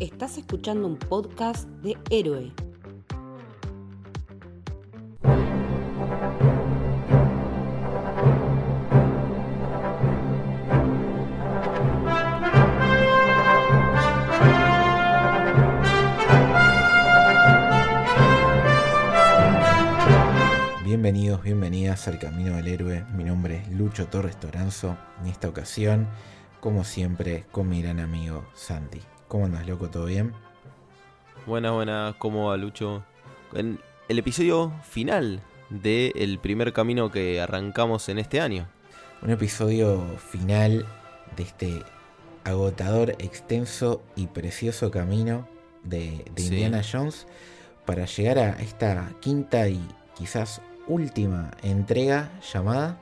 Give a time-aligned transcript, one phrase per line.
[0.00, 2.52] Estás escuchando un podcast de Héroe.
[20.84, 23.04] Bienvenidos, bienvenidas al Camino del Héroe.
[23.16, 24.96] Mi nombre es Lucho Torres Toranzo.
[25.20, 26.06] En esta ocasión,
[26.60, 29.00] como siempre, con mi gran amigo Santi.
[29.28, 29.88] ¿Cómo andas, loco?
[29.88, 30.32] ¿Todo bien?
[31.46, 32.14] Buenas, buenas.
[32.16, 33.04] ¿Cómo va, Lucho?
[33.54, 33.78] En
[34.08, 38.68] el episodio final del primer camino que arrancamos en este año.
[39.22, 40.86] Un episodio final
[41.36, 41.82] de este
[42.44, 45.46] agotador, extenso y precioso camino
[45.82, 46.48] de, de Sí.
[46.48, 47.26] Indiana Jones
[47.84, 49.80] para llegar a esta quinta y
[50.16, 52.98] quizás última entrega llamada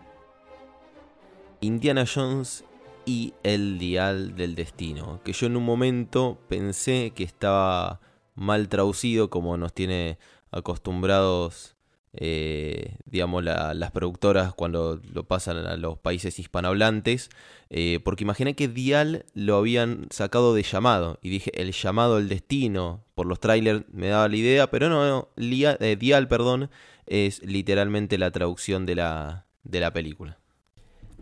[1.60, 2.64] Indiana Jones
[3.06, 5.20] y el Dial del Destino.
[5.24, 8.00] Que yo en un momento pensé que estaba
[8.34, 10.18] mal traducido, como nos tiene
[10.50, 11.76] acostumbrados,
[12.18, 17.30] eh, digamos, la- las productoras cuando lo pasan a los países hispanohablantes.
[17.68, 21.18] eh, porque imaginé que Dial lo habían sacado de llamado.
[21.20, 23.02] Y dije, el llamado del destino.
[23.16, 26.70] Por los trailers me daba la idea, pero no, no, eh, Dial, perdón,
[27.06, 30.38] es literalmente la traducción de la, de la película.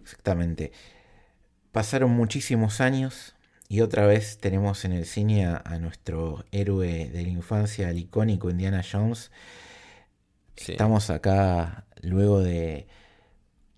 [0.03, 0.71] Exactamente.
[1.75, 3.37] Pasaron muchísimos años
[3.69, 7.99] y otra vez tenemos en el cine a, a nuestro héroe de la infancia, el
[7.99, 9.33] icónico Indiana Jones.
[10.57, 10.73] Sí.
[10.73, 12.87] Estamos acá luego de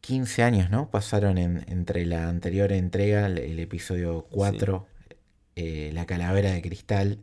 [0.03, 0.91] 15 años, ¿no?
[0.91, 4.89] Pasaron en- entre la anterior entrega, el, el episodio 4,
[5.57, 7.21] eh, La calavera de cristal.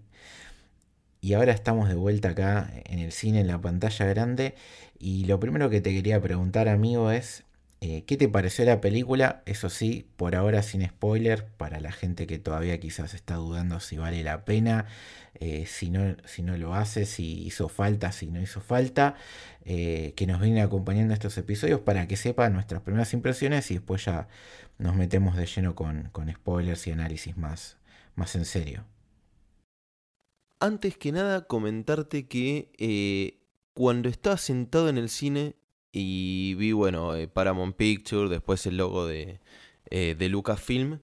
[1.21, 4.55] Y ahora estamos de vuelta acá en el cine, en la pantalla grande.
[4.99, 7.45] Y lo primero que te quería preguntar, amigo, es
[7.85, 9.43] eh, ¿qué te pareció la película?
[9.45, 13.97] Eso sí, por ahora sin spoiler, para la gente que todavía quizás está dudando si
[13.97, 14.85] vale la pena,
[15.33, 19.15] eh, si, no, si no lo hace, si hizo falta, si no hizo falta,
[19.65, 24.05] eh, que nos vienen acompañando estos episodios para que sepan nuestras primeras impresiones y después
[24.05, 24.29] ya
[24.77, 27.75] nos metemos de lleno con, con spoilers y análisis más,
[28.15, 28.85] más en serio.
[30.61, 33.41] Antes que nada, comentarte que
[33.73, 35.57] cuando estaba sentado en el cine
[35.93, 39.39] y vi, bueno, eh, Paramount Picture, después el logo de,
[39.91, 40.99] eh, de Lucasfilm,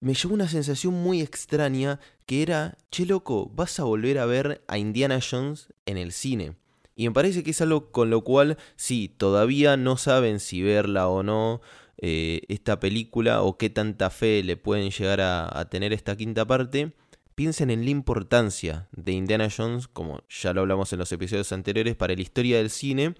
[0.00, 4.62] me llegó una sensación muy extraña que era, che loco, vas a volver a ver
[4.68, 6.54] a Indiana Jones en el cine.
[6.94, 11.08] Y me parece que es algo con lo cual, sí, todavía no saben si verla
[11.08, 11.60] o no
[11.98, 16.92] eh, esta película o qué tanta fe le pueden llegar a tener esta quinta parte.
[17.34, 21.96] Piensen en la importancia de Indiana Jones, como ya lo hablamos en los episodios anteriores,
[21.96, 23.16] para la historia del cine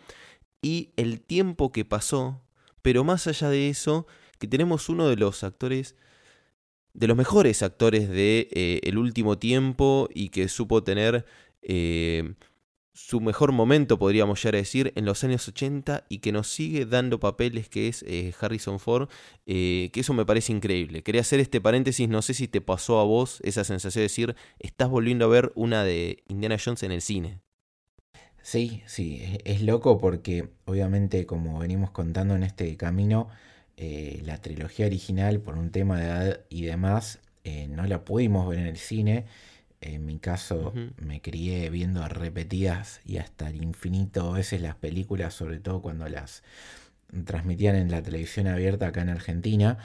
[0.65, 2.41] y el tiempo que pasó,
[2.81, 4.07] pero más allá de eso,
[4.39, 5.95] que tenemos uno de los actores,
[6.95, 11.27] de los mejores actores de eh, el último tiempo y que supo tener
[11.61, 12.33] eh,
[12.95, 16.87] su mejor momento, podríamos llegar a decir, en los años 80 y que nos sigue
[16.87, 19.11] dando papeles que es eh, Harrison Ford,
[19.45, 21.03] que eso me parece increíble.
[21.03, 24.37] Quería hacer este paréntesis, no sé si te pasó a vos esa sensación de decir,
[24.61, 27.44] estás volviendo a ver una de Indiana Jones en el cine.
[28.45, 33.29] Sí, sí, es, es loco porque obviamente como venimos contando en este camino,
[33.77, 38.49] eh, la trilogía original por un tema de edad y demás, eh, no la pudimos
[38.49, 39.27] ver en el cine.
[39.81, 45.61] En mi caso me crié viendo repetidas y hasta el infinito veces las películas, sobre
[45.61, 46.43] todo cuando las
[47.25, 49.79] transmitían en la televisión abierta acá en Argentina.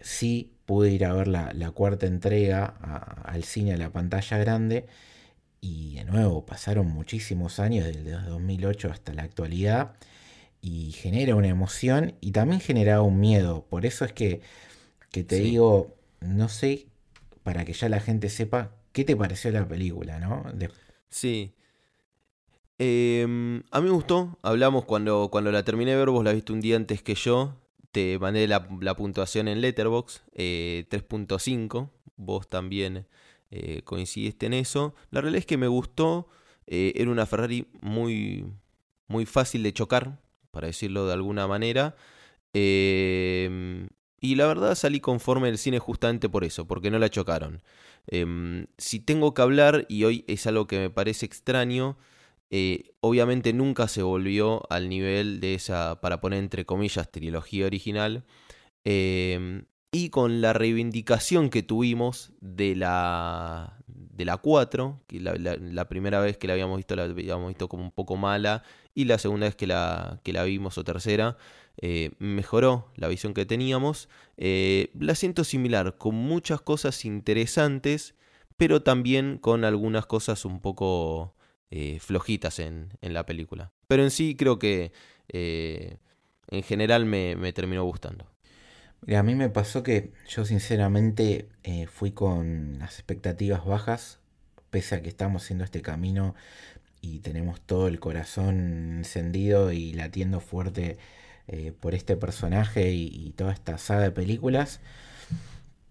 [0.00, 4.38] Sí pude ir a ver la, la cuarta entrega a- al cine, a la pantalla
[4.38, 4.86] grande.
[5.60, 9.96] Y de nuevo, pasaron muchísimos años, desde 2008 hasta la actualidad,
[10.60, 13.66] y genera una emoción y también genera un miedo.
[13.68, 14.40] Por eso es que,
[15.10, 15.42] que te Sí.
[15.42, 16.86] digo, no sé,
[17.42, 20.44] para que ya la gente sepa qué te pareció la película, ¿no?
[20.54, 20.70] De-
[21.08, 21.52] Sí.
[22.78, 26.52] Em, a mí me gustó, hablamos cuando, cuando la terminé de ver, vos la viste
[26.52, 27.54] un día antes que yo,
[27.90, 33.06] te mandé la, la puntuación en Letterboxd, eh, 3.5, vos también
[33.50, 34.94] eh, coincidiste en eso.
[35.10, 36.28] La realidad es que me gustó,
[36.66, 38.46] eh, era una Ferrari muy,
[39.08, 40.20] muy fácil de chocar,
[40.50, 41.96] para decirlo de alguna manera.
[42.52, 43.88] Em,
[44.20, 47.62] y la verdad salí conforme del cine justamente por eso, porque no la chocaron.
[48.08, 51.98] Em, si tengo que hablar, y hoy es algo que me parece extraño,
[52.50, 58.24] eh, obviamente nunca se volvió al nivel de esa, para poner entre comillas, trilogía original.
[58.84, 66.20] Em, y con la reivindicación que tuvimos de la, de la 4, que la, primera
[66.20, 68.62] vez que la habíamos visto la habíamos visto como un poco mala,
[68.94, 71.36] y la segunda vez que la, que la vimos o tercera,
[71.78, 74.08] eh, mejoró la visión que teníamos.
[74.36, 78.14] Eh, la siento similar, con muchas cosas interesantes,
[78.56, 81.34] pero también con algunas cosas un poco
[81.70, 83.72] eh, flojitas en, la película.
[83.86, 84.92] Pero en sí creo que
[85.28, 88.26] en general me, terminó gustando.
[89.14, 94.18] A mí me pasó que yo sinceramente eh, fui con las expectativas bajas,
[94.70, 96.34] pese a que estamos haciendo este camino
[97.00, 100.98] y tenemos todo el corazón encendido y latiendo fuerte
[101.78, 104.80] por este personaje y, toda esta saga de películas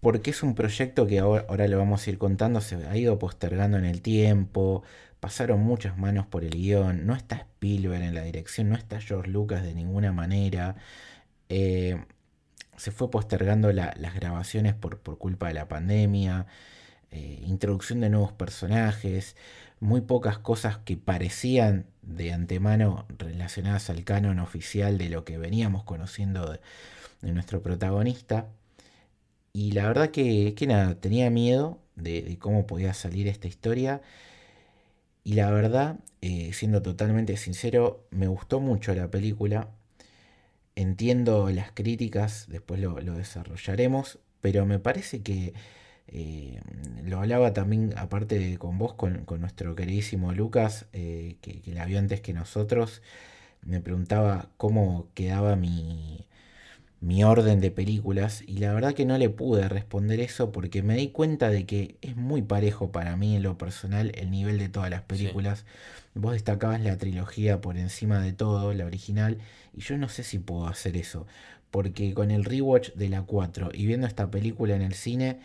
[0.00, 3.18] porque es un proyecto que ahora, ahora, lo vamos a ir contando, se ha ido
[3.18, 4.84] postergando en el tiempo,
[5.20, 9.30] pasaron muchas manos por el guion, no está Spielberg en la dirección, no está George
[9.30, 10.76] Lucas de ninguna manera.
[11.48, 12.04] Eh,
[12.76, 16.46] se fue postergando las grabaciones por, por, culpa de la pandemia,
[17.10, 19.36] eh, introducción de nuevos personajes,
[19.80, 25.84] muy pocas cosas que parecían de antemano relacionadas al canon oficial de lo que veníamos
[25.84, 26.60] conociendo de,
[27.32, 28.48] nuestro protagonista.
[29.52, 34.02] Y la verdad que, que nada, tenía miedo de, cómo podía salir esta historia.
[35.24, 39.68] Y la verdad, eh, siendo totalmente sincero, me gustó mucho la película.
[40.76, 45.54] Entiendo las críticas, después lo, desarrollaremos, pero me parece que
[46.08, 46.60] eh,
[47.04, 51.98] lo hablaba también, aparte con vos, con, nuestro queridísimo Lucas, eh, que, que, la vio
[51.98, 53.02] antes que nosotros.
[53.62, 56.26] Me preguntaba cómo quedaba mi,
[57.00, 60.96] mi orden de películas y la verdad que no le pude responder eso porque me
[60.96, 64.68] di cuenta de que es muy parejo para mí en lo personal el nivel de
[64.68, 65.64] todas las películas.
[66.16, 69.38] Vos destacabas la trilogía por encima de todo, la original,
[69.74, 71.26] y yo no sé si puedo hacer eso,
[71.70, 75.40] porque con el rewatch de la 4 y viendo esta película en el cine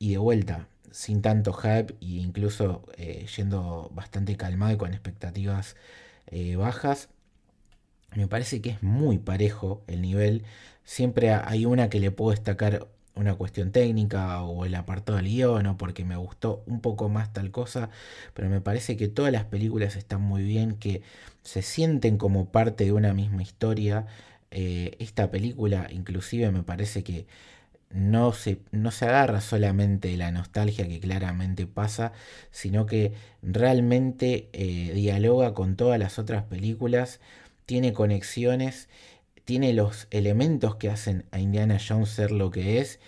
[0.00, 5.76] y de vuelta, sin tanto hype e incluso eh, yendo bastante calmado y con expectativas
[6.26, 7.08] eh, bajas,
[8.16, 10.44] me parece que es muy parejo el nivel.
[10.84, 12.88] Siempre hay una que le puedo destacar
[13.20, 17.32] una cuestión técnica o el apartado del guion o porque me gustó un poco más
[17.32, 17.90] tal cosa,
[18.34, 21.02] pero me parece que todas las películas están muy bien, que
[21.42, 24.06] se sienten como parte de una misma historia.
[24.50, 27.26] Eh, esta película inclusive me parece que
[27.90, 32.12] no se, no se agarra solamente de la nostalgia que claramente pasa,
[32.52, 33.12] sino que
[33.42, 37.20] realmente eh, dialoga con todas las otras películas
[37.66, 38.88] tiene conexiones,
[39.50, 43.00] tiene los elementos que hacen a Indiana Jones ser lo que es.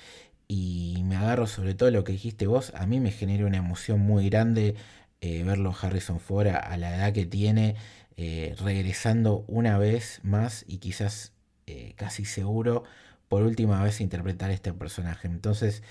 [0.48, 2.72] Y me agarro sobre todo lo que dijiste vos.
[2.74, 4.74] A mí me genera una emoción muy grande
[5.20, 7.76] eh, verlo Harrison Ford a, la edad que tiene,
[8.16, 11.32] eh, regresando una vez más y quizás
[11.68, 12.82] eh, casi seguro
[13.28, 15.28] por última vez interpretar este personaje.
[15.28, 15.84] Entonces,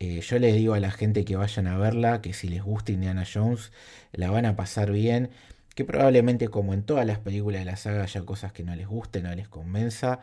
[0.00, 3.24] yo le digo a la gente que vayan a verla, que si les gusta Indiana
[3.30, 3.72] Jones,
[4.12, 5.30] la van a pasar bien
[5.74, 8.86] que probablemente como en todas las películas de la saga haya cosas que no les
[8.86, 10.20] gusten, no les convenza,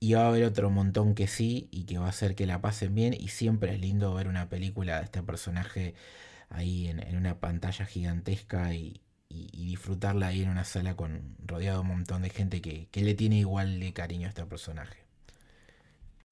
[0.00, 2.60] y va a haber otro montón que sí y que va a hacer que la
[2.60, 5.94] pasen bien, y siempre es lindo ver una película de este personaje
[6.48, 9.00] ahí en, una pantalla gigantesca y,
[9.30, 13.38] disfrutarla ahí en una sala con rodeado de un montón de gente que, le tiene
[13.38, 14.98] igual de cariño a este personaje.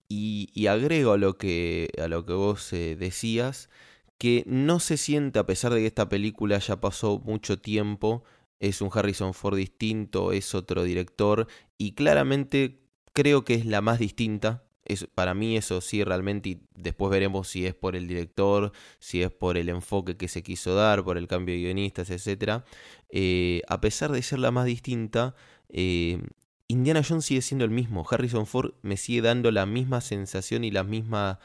[0.08, 3.70] Y, agrego a lo que, a lo que vos eh, decías,
[4.18, 8.24] que no se siente, a pesar de que esta película ya pasó mucho tiempo,
[8.60, 11.46] es un Harrison Ford distinto, es otro director
[11.76, 12.80] y claramente
[13.12, 14.64] creo que es la más distinta.
[14.84, 19.22] Es, para mí eso sí realmente y después veremos si es por el director, si
[19.22, 22.62] es por el enfoque que se quiso dar, por el cambio de guionistas, etc.
[23.10, 25.34] Eh, a pesar de ser la más distinta,
[25.68, 26.22] eh,
[26.68, 28.06] Indiana Jones sigue siendo el mismo.
[28.08, 31.38] Harrison Ford me sigue dando la misma sensación y la misma,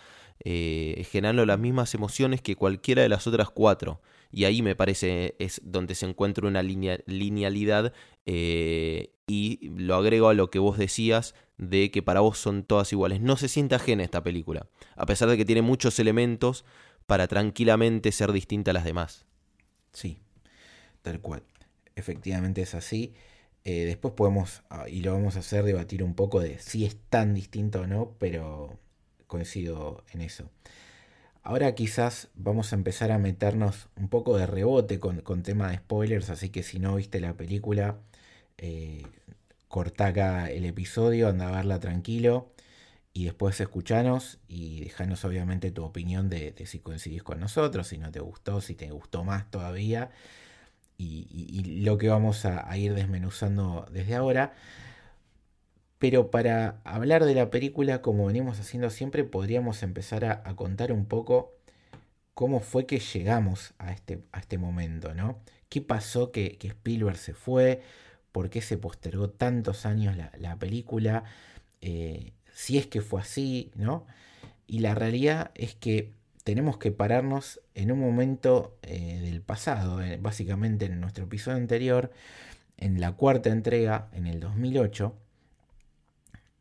[0.43, 4.01] eh, generando las mismas emociones que cualquiera de las otras cuatro
[4.33, 7.93] y ahí me parece es donde se encuentra una linealidad
[8.25, 12.91] eh, y lo agrego a lo que vos decías de que para vos son todas
[12.91, 13.21] iguales.
[13.21, 16.65] No se siente ajena esta película, a pesar de que tiene muchos elementos
[17.05, 19.27] para tranquilamente ser distinta a las demás.
[19.91, 20.17] Sí,
[21.03, 21.43] tal cual.
[21.95, 23.13] Efectivamente es así.
[23.65, 26.97] Eh, después podemos, ah, y lo vamos a hacer, debatir un poco de si es
[27.09, 28.79] tan distinto o no, pero
[29.27, 30.49] coincido en eso.
[31.43, 36.29] Ahora quizás vamos a empezar a meternos un poco de rebote con, tema de spoilers,
[36.29, 37.97] así que si no viste la película,
[38.57, 39.03] eh,
[39.67, 42.53] corta acá el episodio, anda a verla tranquilo
[43.11, 48.09] y después escuchanos y dejanos obviamente tu opinión de, si coincidís con nosotros, si no
[48.09, 50.11] te gustó, si te gustó más todavía
[50.97, 54.53] y, lo que vamos a ir desmenuzando desde ahora.
[56.03, 61.05] Pero para hablar de la película, como venimos haciendo siempre, podríamos empezar a, contar un
[61.05, 61.53] poco
[62.33, 65.39] cómo fue que llegamos a este, este momento, ¿no?
[65.69, 67.83] ¿Qué pasó que, Spielberg se fue?
[68.33, 71.23] ¿Por qué se postergó tantos años la, película?
[71.79, 74.05] Eh, si es que fue así, ¿no?
[74.67, 76.11] Y la realidad es que
[76.43, 82.11] tenemos que pararnos en un momento eh, del pasado, eh, básicamente en nuestro episodio anterior,
[82.75, 85.15] en la cuarta entrega, en el 2008,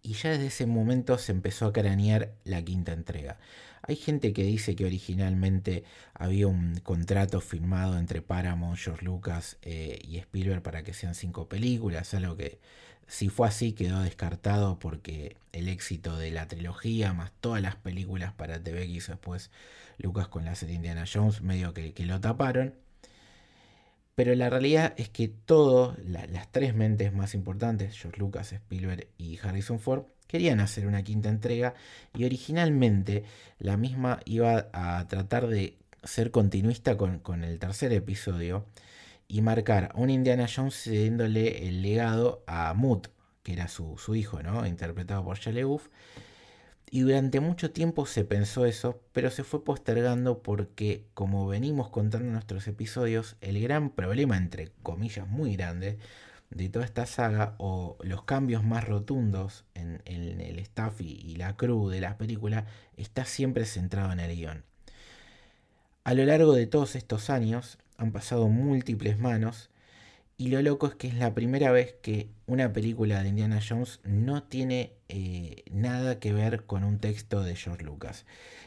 [0.02, 3.38] y ya desde ese momento se empezó a cranear la quinta entrega.
[3.82, 9.98] Hay gente que dice que originalmente había un contrato firmado entre Paramount, George Lucas eh,
[10.02, 12.60] y Spielberg para que sean cinco películas, algo que
[13.08, 18.32] si fue así quedó descartado porque el éxito de la trilogía, más todas las películas
[18.32, 19.50] para TV que hizo después
[19.98, 22.74] Lucas con la serie Indiana Jones, medio que, lo taparon.
[24.14, 29.38] Pero la realidad es que todas las tres mentes más importantes, George Lucas, Spielberg y
[29.42, 31.74] Harrison Ford, querían hacer una quinta entrega
[32.14, 33.24] y originalmente
[33.58, 38.66] la misma iba a tratar de ser continuista con, el tercer episodio
[39.28, 43.08] y marcar un Indiana Jones cediéndole el legado a Moot,
[43.42, 44.66] que era su, hijo, ¿no?
[44.66, 45.52] interpretado por Shia
[46.94, 52.26] Y durante mucho tiempo se pensó eso, pero se fue postergando porque, como venimos contando
[52.26, 55.96] en nuestros episodios, el gran problema, entre comillas muy grande,
[56.50, 61.88] de toda esta saga o los cambios más rotundos en, el staff y, la crew
[61.88, 62.66] de la película
[62.98, 64.62] está siempre centrado en el guion.
[66.04, 69.70] A lo largo de todos estos años han pasado múltiples manos
[70.42, 74.00] y lo loco es que es la primera vez que una película de Indiana Jones
[74.02, 78.26] no tiene eh, nada que ver con un texto de George Lucas.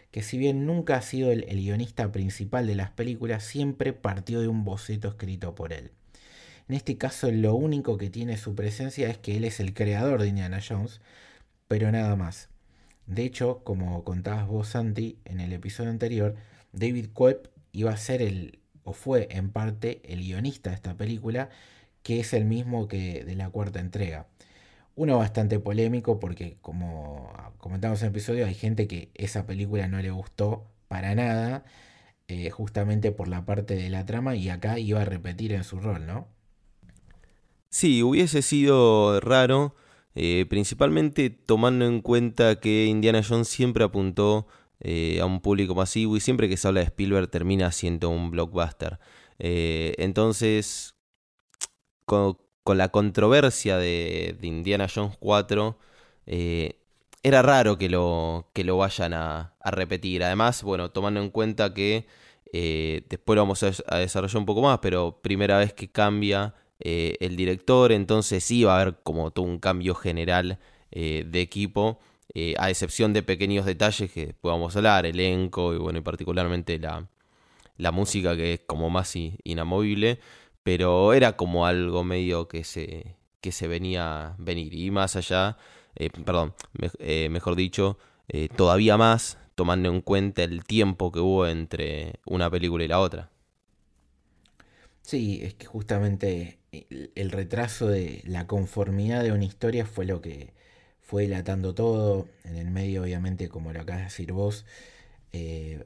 [0.10, 4.48] Que si bien nunca ha sido el guionista principal de las películas, siempre partió de
[4.48, 5.91] un boceto escrito por él.
[6.70, 10.22] En este caso lo único que tiene su presencia es que él es el creador
[10.22, 11.01] de Indiana Jones,
[11.67, 12.48] pero nada más.
[13.05, 16.36] De hecho, como contabas vos, Santi, en el episodio anterior,
[16.72, 21.50] David Coep iba a ser el, o fue en parte, el guionista de esta película,
[22.04, 24.27] que es el mismo que de la cuarta entrega.
[24.96, 30.01] Uno bastante polémico porque, como comentamos en el episodio, hay gente que esa película no
[30.01, 31.65] le gustó para nada,
[32.27, 35.80] eh, justamente por la parte de la trama, y acá iba a repetir en su
[35.80, 36.27] rol, ¿no?
[37.70, 39.75] Sí, hubiese sido raro,
[40.13, 44.48] eh, principalmente tomando en cuenta que Indiana Jones siempre apuntó
[44.88, 48.32] eh, a un público masivo y siempre que se habla de Spielberg termina siendo un
[48.32, 49.00] blockbuster.
[49.39, 50.96] Eh, entonces,
[52.06, 55.77] con, la controversia de, Indiana Jones 4,
[57.24, 60.24] era raro que lo, que lo vayan a, repetir.
[60.24, 62.08] Además, bueno, tomando en cuenta que
[62.51, 67.36] después lo vamos a desarrollar un poco más, pero primera vez que cambia eh, el
[67.38, 70.60] director, entonces sí va a haber como todo un cambio general
[70.92, 72.00] eh, de equipo,
[72.36, 76.01] eh, a excepción de pequeños detalles que después vamos a hablar, elenco y bueno, y
[76.01, 77.08] particularmente la,
[77.77, 80.20] la música que es como más inamovible,
[80.63, 85.58] pero era como algo medio que se, que se venía venir y más allá,
[86.25, 86.54] perdón,
[87.30, 87.98] mejor dicho,
[88.56, 93.30] todavía más tomando en cuenta el tiempo que hubo entre una película y la otra.
[95.01, 96.60] Sí, es que justamente
[97.15, 100.54] el retraso de la conformidad de una historia fue lo que
[101.06, 102.28] fue dilatando todo.
[102.44, 104.66] En el medio, obviamente, como lo acabas de decir vos,
[105.34, 105.84] eh,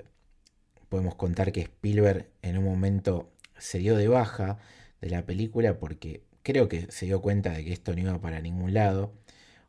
[0.87, 4.57] podemos contar que Spielberg en un momento se dio de baja
[5.01, 8.41] de la película porque creo que se dio cuenta de que esto no iba para
[8.41, 9.13] ningún lado,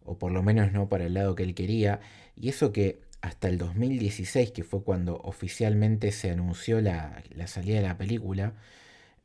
[0.04, 2.00] o por lo menos no para el lado que él quería,
[2.36, 7.76] y eso que hasta el 2016, que fue cuando oficialmente se anunció la, la salida
[7.76, 8.54] de la película,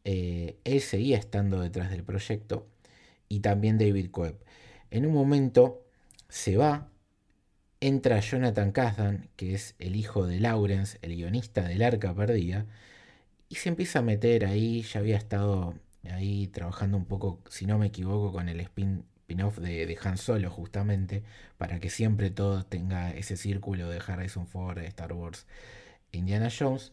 [0.04, 2.68] eh, él seguía estando detrás del proyecto
[3.30, 4.36] y también David Coeb.
[4.92, 5.85] En un momento
[6.36, 6.90] se va,
[7.80, 12.66] entra Jonathan Kazdan, que es el hijo de Lawrence, el guionista del Arca Perdida,
[13.48, 17.80] y se empieza a meter ahí, ya había estado ahí trabajando un poco, si no
[17.80, 21.24] me equivoco, con el spin-off de, Han Solo justamente,
[21.58, 25.48] para que siempre todo tenga ese círculo de Harrison Ford, Star Wars,
[26.12, 26.92] Indiana Jones.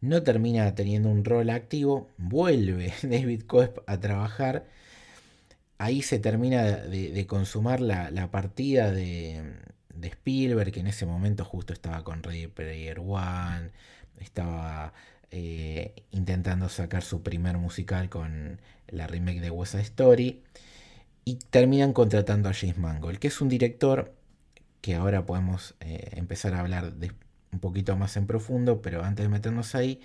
[0.00, 4.66] No termina teniendo un rol activo, vuelve David Coep a trabajar,
[5.78, 9.42] ahí se termina de, consumar la, partida de,
[10.02, 13.70] Spielberg, que en ese momento justo estaba con Ready Player One,
[14.20, 14.92] estaba
[15.30, 20.42] eh, intentando sacar su primer musical con la remake de West Story,
[21.24, 24.14] y terminan contratando a James Mangold, que es un director
[24.80, 27.10] que ahora podemos eh, empezar a hablar de,
[27.52, 30.00] un poquito más en profundo, pero antes de meternos ahí,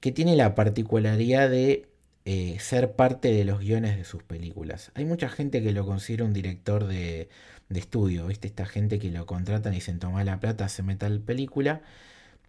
[0.00, 1.88] que tiene la particularidad de
[2.24, 4.92] eh, ser parte de los guiones de sus películas.
[4.94, 7.28] Hay mucha gente que lo considera un director de,
[7.70, 8.46] estudio, ¿viste?
[8.48, 11.82] Esta gente que lo contratan y dicen toma la plata, se meta la película,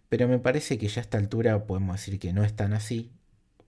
[0.08, 3.10] pero me parece que ya a esta altura podemos decir que no es tan así,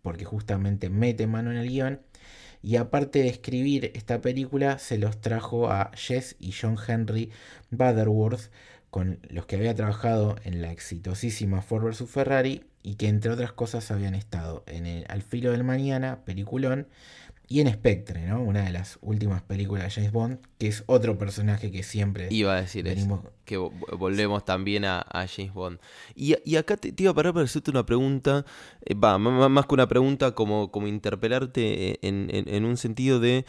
[0.03, 2.00] porque justamente mete mano en el guion.
[2.62, 7.31] Y aparte de escribir esta película, se los trajo a Jess y John Henry
[7.71, 8.50] Butterworth
[8.91, 13.52] con los que había trabajado en la exitosísima Ford vs Ferrari y que entre otras
[13.52, 16.88] cosas habían estado en el Al filo del mañana, peliculón,
[17.50, 18.42] y en Spectre, ¿no?
[18.42, 22.54] Una de las últimas películas de James Bond, que es otro personaje que siempre Iba
[22.54, 25.78] a decir eso, que volvemos también a, James Bond.
[26.14, 28.44] Y, acá te, iba a parar para hacerte una pregunta,
[28.85, 33.47] eh, va, más que una pregunta, como, como interpelarte en, un sentido de,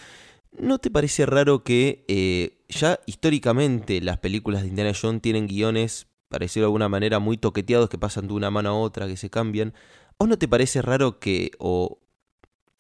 [0.57, 6.07] ¿no te parece raro que eh, ya históricamente las películas de Indiana Jones tienen guiones,
[6.29, 9.29] para de alguna manera, muy toqueteados que pasan de una mano a otra, que se
[9.29, 9.73] cambian?
[10.17, 11.99] ¿O no te parece raro que, o,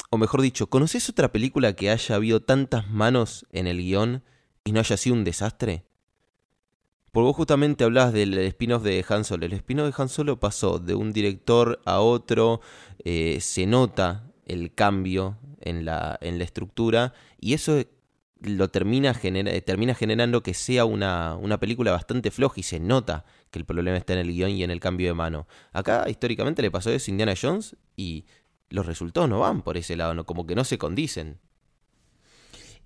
[0.09, 4.23] o mejor dicho, ¿conoces otra película que haya habido tantas manos en el guion
[4.63, 5.83] y no haya sido un desastre?
[7.11, 9.45] Porque vos justamente hablabas del spin-off de Han Solo.
[9.45, 12.61] El spin-off de Han Solo pasó de un director a otro,
[13.03, 17.83] eh, se nota el cambio en la, en la estructura y eso
[18.41, 23.59] lo termina, termina generando que sea una, una, película bastante floja y se nota que
[23.59, 25.47] el problema está en el guion y en el cambio de mano.
[25.71, 28.25] Acá históricamente le pasó eso a Indiana Jones y
[28.69, 30.25] los resultados no van por ese lado, ¿no?
[30.25, 31.39] como que no se condicen.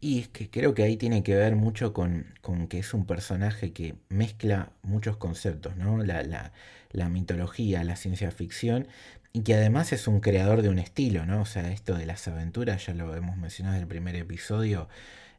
[0.04, 2.34] Y es que creo que ahí tiene que ver mucho con,
[2.70, 6.04] que es un personaje que mezcla muchos conceptos, ¿no?
[6.04, 6.52] La,
[6.92, 8.90] la, mitología, la ciencia ficción,
[9.32, 11.40] y que además es un creador de un estilo, ¿no?
[11.42, 14.90] O sea, esto de las aventuras, ya lo hemos mencionado en el primer episodio,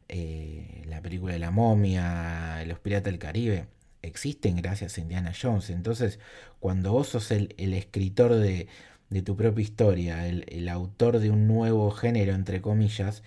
[0.09, 3.67] eh, la película de la momia, Los Piratas del Caribe,
[4.07, 5.69] existen gracias a Indiana Jones.
[5.69, 6.19] Entonces,
[6.59, 8.67] cuando vos sos el escritor de,
[9.23, 13.23] tu propia historia, el, autor de un nuevo género, entre comillas,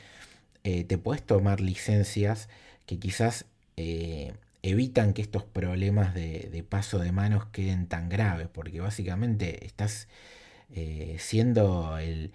[0.65, 2.49] eh, te puedes tomar licencias
[2.87, 8.81] que quizás eh, evitan que estos problemas de, paso de manos queden tan graves, porque
[8.81, 10.09] básicamente estás
[10.75, 12.33] eh, siendo el,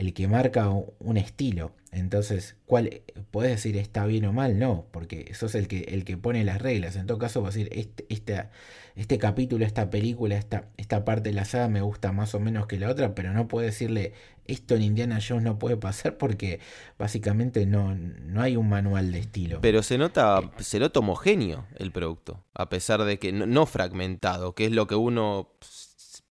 [0.00, 1.72] el que marca un estilo.
[1.92, 4.58] Entonces, ¿cuál puedes decir está bien o mal?
[4.58, 6.96] No, porque sos el que, el que pone las reglas.
[6.96, 7.70] En todo caso, vas a decir,
[8.08, 8.48] este,
[8.96, 12.66] este, capítulo, esta película, esta, esta parte de la saga me gusta más o menos
[12.66, 14.14] que la otra, pero no puedo decirle
[14.46, 16.60] esto en Indiana Jones no puede pasar porque
[16.98, 19.60] básicamente no, no hay un manual de estilo.
[19.60, 24.64] Pero se nota, se nota homogéneo el producto, a pesar de que no fragmentado, que
[24.64, 25.50] es lo que uno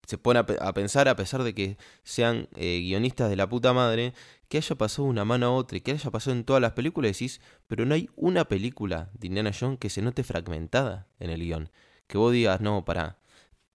[0.10, 4.16] se pone a, pensar, a pesar de que sean eh, guionistas de la puta madre,
[4.48, 7.12] que haya pasado una mano a otra y que haya pasado en todas las películas,
[7.12, 11.42] decís, pero no hay una película de Indiana Jones que se note fragmentada en el
[11.42, 11.70] guion.
[12.08, 13.20] Que vos digas, no, para,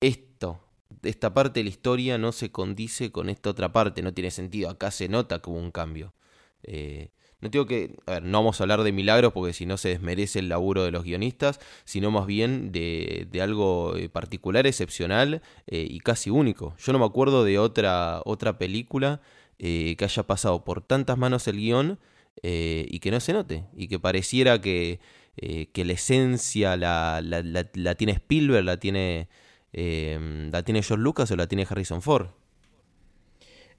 [0.00, 0.58] esto,
[1.04, 4.70] esta parte de la historia no se condice con esta otra parte, no tiene sentido,
[4.70, 6.14] acá se nota que hubo un cambio.
[6.64, 7.12] Eh,
[7.44, 9.90] no digo que, a ver, no vamos a hablar de milagros porque si no se
[9.90, 15.86] desmerece el laburo de los guionistas, sino más bien de, algo eh, particular, excepcional eh,
[15.86, 16.74] y casi único.
[16.78, 19.20] Yo no me acuerdo de otra, otra película
[19.58, 21.98] eh, que haya pasado por tantas manos el guion
[22.42, 25.00] y que no se note, y que pareciera que,
[25.36, 29.28] la esencia la, la, tiene Spielberg, la tiene,
[29.72, 32.28] la tiene George Lucas o la tiene Harrison Ford.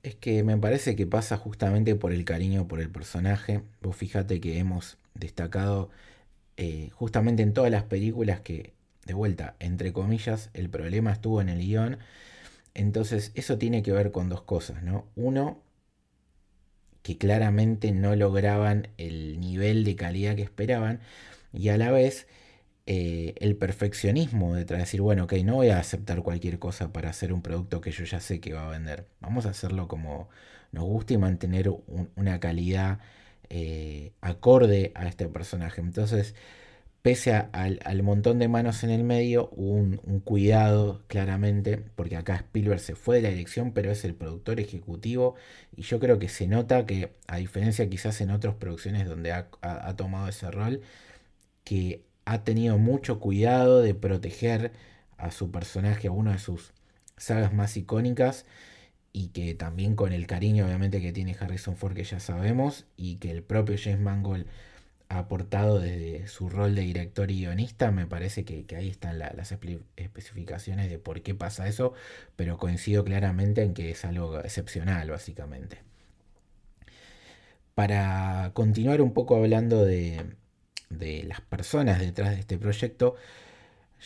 [0.05, 3.63] Es que me parece que pasa justamente por el cariño por el personaje.
[3.81, 5.89] Vos fíjate que hemos destacado
[6.57, 8.73] eh, justamente en todas las películas que,
[9.05, 11.97] de vuelta, entre comillas, el problema estuvo en el guion.
[12.75, 15.05] Entonces eso tiene que ver con dos cosas, ¿no?
[15.15, 15.59] Uno,
[17.01, 20.99] que claramente no lograban el nivel de calidad que esperaban
[21.51, 22.27] y a la vez
[22.87, 27.09] eh, el perfeccionismo detrás de decir, bueno, ok, no voy a aceptar cualquier cosa para
[27.09, 29.07] hacer un producto que yo ya sé que va a vender.
[29.21, 30.29] Vamos a hacerlo como
[30.71, 31.69] nos gusta y mantener
[32.15, 32.99] una calidad
[33.49, 35.81] eh, acorde a este personaje.
[35.81, 36.35] Entonces,
[37.01, 42.95] pese al, montón de manos en el medio, un, cuidado claramente, porque acá Spielberg se
[42.95, 45.35] fue de la dirección, pero es el productor ejecutivo,
[45.75, 49.95] y yo creo que se nota que, a diferencia quizás en otras producciones donde ha
[49.97, 50.81] tomado ese rol,
[51.63, 54.71] que ha tenido mucho cuidado de proteger
[55.17, 56.73] a su personaje, a una de sus
[57.17, 58.45] sagas más icónicas
[59.13, 63.17] y que también con el cariño obviamente que tiene Harrison Ford que ya sabemos y
[63.17, 64.45] que el propio James Mangold
[65.09, 69.53] ha aportado desde su rol de director y guionista, me parece que, ahí están las
[69.95, 71.93] especificaciones de por qué pasa eso,
[72.35, 75.79] pero coincido claramente en que es algo excepcional básicamente.
[77.75, 80.35] Para continuar un poco hablando de,
[80.89, 83.15] de las personas detrás de este proyecto.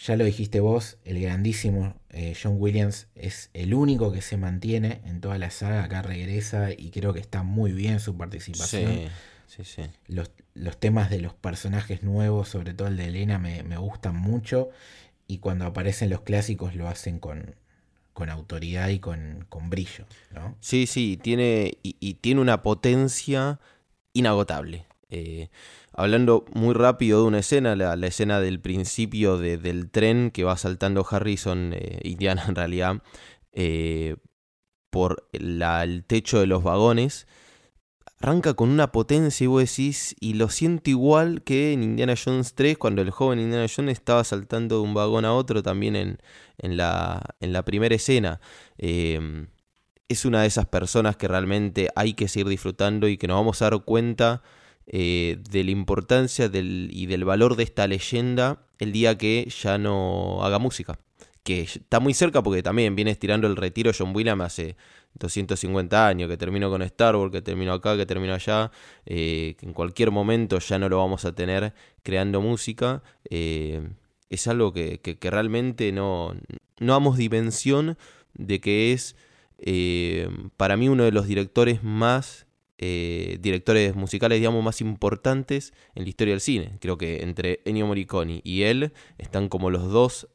[0.06, 5.02] Ya lo dijiste vos, el grandísimo eh, John Williams es el único que se mantiene
[5.06, 9.10] en toda la saga, acá regresa y creo que está muy bien su participación.
[10.08, 14.70] Los, temas de los personajes nuevos, sobre todo el de Elena, me, gustan mucho
[15.28, 17.56] y cuando aparecen los clásicos lo hacen con,
[18.14, 20.06] con autoridad y con, con brillo.
[20.34, 20.56] ¿no?
[20.62, 23.60] Sí, sí, tiene, y tiene una potencia
[24.14, 25.50] inagotable Eh,
[25.94, 31.06] hablando muy rápido de una escena, la, escena del principio del tren que va saltando
[31.10, 33.04] Harrison, eh, Indiana en realidad,
[33.52, 34.16] eh,
[34.90, 37.28] por el techo de los vagones,
[38.22, 42.54] arranca con una potencia y vos decís, y lo siento igual que en Indiana Jones
[42.54, 46.18] 3, cuando el joven Indiana Jones estaba saltando de un vagón a otro también en,
[46.58, 48.42] en, la, en la primera escena.
[48.78, 49.48] Em,
[50.10, 53.62] es una de esas personas que realmente hay que seguir disfrutando y que nos vamos
[53.62, 54.42] a dar cuenta
[54.92, 60.44] eh, de la importancia y del valor de esta leyenda el día que ya no
[60.44, 60.98] haga música.
[61.44, 64.78] Que está muy cerca porque también viene estirando el retiro John Williams hace
[65.14, 68.72] 250 años, que terminó con Star Wars, que terminó acá, que terminó allá,
[69.06, 73.04] eh, que en cualquier momento ya no lo vamos a tener creando música.
[73.30, 73.90] Eh,
[74.32, 76.34] es algo que, realmente no,
[76.80, 77.96] no damos dimensión
[78.34, 79.16] de que es
[80.58, 82.48] para mí uno de los directores más
[82.82, 86.78] eh, directores musicales, digamos, más importantes en la historia del cine.
[86.80, 90.30] Creo que entre Ennio Morricone y él están como los dos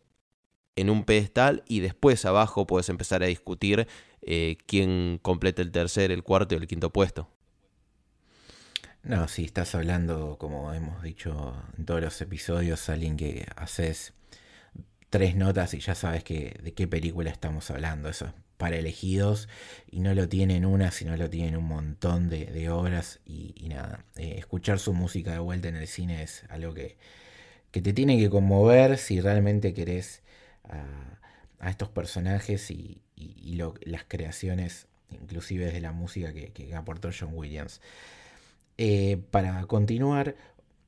[0.76, 3.88] en un pedestal y después abajo puedes empezar a discutir
[4.20, 7.30] eh, quién completa el tercer, el cuarto y el quinto puesto.
[9.02, 14.12] No, si estás hablando, como hemos dicho en todos los episodios, alguien que haces
[15.08, 18.10] tres notas y ya sabes que, de qué película estamos hablando.
[18.10, 19.46] Eso para elegidos
[19.90, 24.36] y no lo tienen una, sino lo tienen un montón de, obras y, nada, eh,
[24.38, 26.96] escuchar su música de vuelta en el cine es algo que,
[27.70, 30.22] que te tiene que conmover si realmente querés
[31.60, 33.02] a, estos personajes y,
[33.84, 37.82] las creaciones, inclusive de la música que, aportó John Williams.
[38.78, 40.36] Eh, para continuar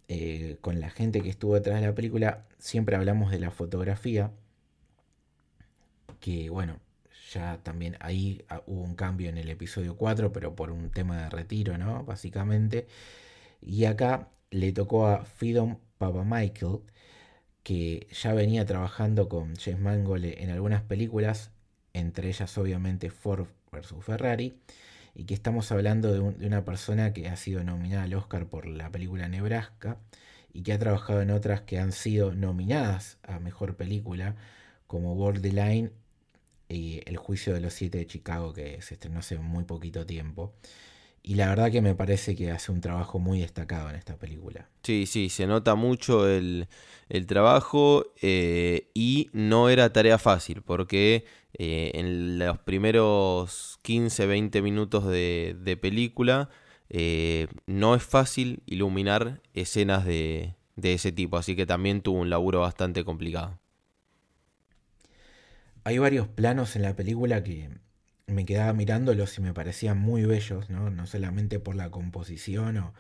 [0.09, 4.31] eh, con la gente que estuvo detrás de la película, siempre hablamos de la fotografía,
[6.21, 6.81] que bueno,
[7.37, 11.23] ya también ahí ah, hubo un cambio en el episodio 4, pero por un tema
[11.25, 12.05] de retiro, ¿no?
[12.05, 12.87] Básicamente.
[13.61, 16.81] Y acá le tocó a Fidon Michael
[17.63, 21.51] que ya venía trabajando con James Mangold en algunas películas,
[21.95, 23.95] entre ellas obviamente Ford vs.
[24.03, 24.59] Ferrari,
[25.15, 28.67] y que estamos hablando de, de, una persona que ha sido nominada al Oscar por
[28.67, 29.99] la película Nebraska
[30.53, 34.37] y que ha trabajado en otras que han sido nominadas a Mejor Película,
[34.87, 35.93] como Borderline
[36.69, 40.55] y El juicio de los siete de Chicago que se estrenó hace muy poquito tiempo.
[41.23, 44.69] Y la verdad que me parece que hace un trabajo muy destacado en esta película.
[44.85, 46.69] Sí, sí, se nota mucho el,
[47.27, 51.25] trabajo eh, y no era tarea fácil porque
[51.59, 56.49] eh, en los primeros 15, 20 minutos de, de película
[56.91, 62.31] eh, no es fácil iluminar escenas de, de ese tipo, así que también tuvo un
[62.31, 63.59] laburo bastante complicado
[65.87, 67.71] hay varios planos en la película que
[68.27, 70.91] me quedaba mirándolos y me parecían muy bellos, ¿no?
[70.91, 72.93] No solamente por la composición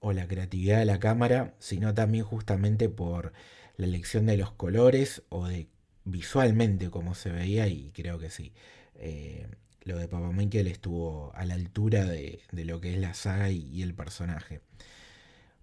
[0.00, 3.34] o, la creatividad de la cámara, sino también justamente por
[3.76, 5.68] la elección de los colores o de
[6.04, 8.54] visualmente cómo se veía y creo que sí.
[8.94, 9.46] Eh,
[9.82, 13.82] lo de Papa Michael estuvo a la altura de, lo que es la saga y,
[13.82, 14.62] el personaje.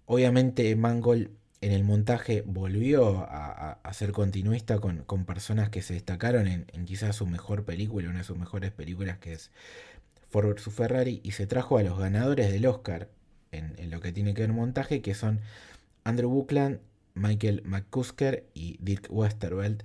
[0.06, 1.28] Obviamente Mangold
[1.62, 7.26] en el montaje volvió a, ser continuista con, personas que se destacaron en, quizás su
[7.26, 9.52] mejor película, una de sus mejores películas que es
[10.28, 10.74] Ford vs.
[10.74, 13.08] Ferrari, y se trajo a los ganadores del Oscar
[13.52, 15.40] en, lo que tiene que ver montaje, que son
[16.02, 16.80] Andrew Buckland,
[17.14, 19.84] Michael McCusker y Dirk Westerveld,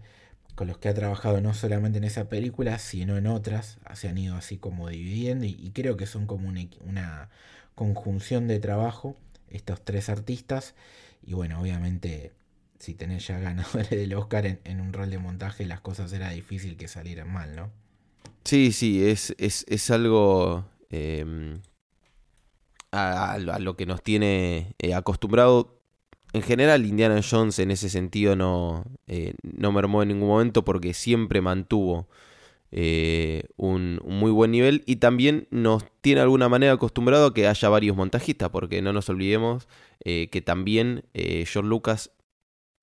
[0.55, 4.17] con los que ha trabajado no solamente en esa película, sino en otras, se han
[4.17, 7.29] ido así como dividiendo, y, creo que son como una
[7.75, 9.15] conjunción de trabajo
[9.49, 10.73] estos tres artistas.
[11.23, 12.34] Y bueno, obviamente,
[12.80, 16.77] si tenés ya ganadores del Oscar en, un rol de montaje, las cosas era difícil
[16.77, 17.71] que salieran mal, ¿no?
[18.43, 21.60] Sí, sí, es, es, algo em,
[22.91, 25.82] a, lo que nos tiene eh, acostumbrado.
[26.34, 30.93] En general, Indiana Jones en ese sentido no, eh, no mermó en ningún momento porque
[30.93, 32.08] siempre mantuvo
[32.71, 37.47] eh, un, muy buen nivel y también nos tiene de alguna manera acostumbrado a que
[37.47, 39.67] haya varios montajistas, porque no nos olvidemos
[40.03, 42.12] eh, que también eh, George Lucas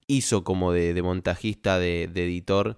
[0.06, 2.76] hizo como de, montajista, de, editor,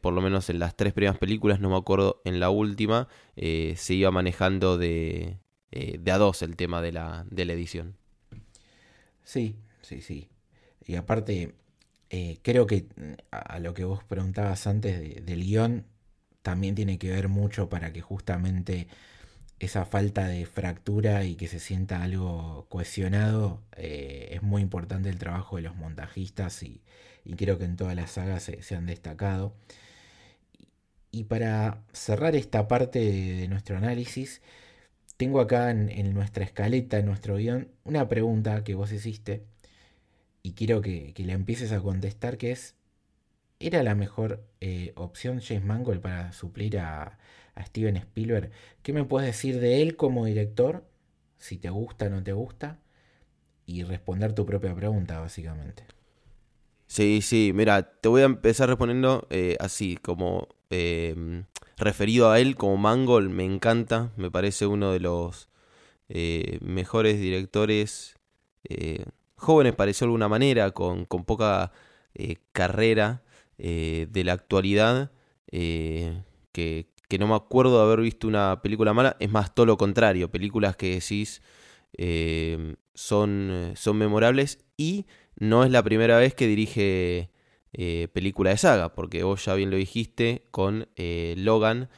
[0.00, 3.94] por lo menos en las tres primeras películas, no me acuerdo, en la última, se
[3.94, 5.36] iba manejando de,
[5.70, 7.96] de a dos el tema de la, de la edición.
[9.24, 10.28] Sí, sí, sí.
[10.86, 11.52] Y aparte,
[12.40, 12.86] creo que
[13.30, 15.84] a lo que vos preguntabas antes del guion,
[16.42, 18.88] también tiene que ver mucho para que justamente
[19.62, 25.18] esa falta de fractura y que se sienta algo cohesionado eh, es muy importante el
[25.18, 26.82] trabajo de los montajistas y,
[27.36, 29.54] creo que en todas las sagas se, han destacado.
[31.12, 34.42] Y para cerrar esta parte de, nuestro análisis,
[35.16, 39.44] tengo acá en, nuestra escaleta, en nuestro guion, una pregunta que vos hiciste
[40.42, 42.74] y quiero que, que le empieces a contestar, que es,
[43.62, 47.18] ¿era la mejor eh, opción James Mangold para suplir a,
[47.66, 48.50] Steven Spielberg?
[48.82, 50.84] ¿Qué me puedes decir de él como director?
[51.38, 52.78] Si te gusta o no te gusta.
[53.66, 55.84] Y responder tu propia pregunta, básicamente.
[56.86, 61.44] Sí, sí, mira, te voy a empezar respondiendo eh, así, como em,
[61.76, 65.48] referido a él como Mangold, me encanta, me parece uno de los
[66.08, 68.16] eh, mejores directores
[69.36, 71.72] jóvenes, pareció de alguna manera, con, con poca
[72.52, 73.21] carrera
[73.58, 75.12] de la actualidad,
[75.50, 79.76] que, que, no me acuerdo de haber visto una película mala, es más todo lo
[79.76, 81.42] contrario, películas que decís
[82.94, 87.30] son, son memorables y no es la primera vez que dirige
[87.74, 91.88] eh, película de saga, porque vos ya bien lo dijiste con eh, Logan.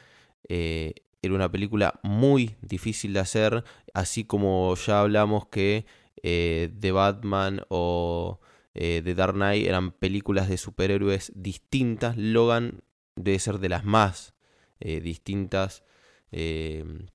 [0.47, 3.63] Eh, era una película muy difícil de hacer,
[3.93, 5.85] así como ya hablamos que
[6.21, 8.39] The Batman o
[8.75, 12.17] The Dark Knight eran películas de superhéroes distintas.
[12.17, 12.81] Logan
[13.15, 14.35] debe ser de las más
[14.79, 15.83] distintas
[16.31, 17.07] de,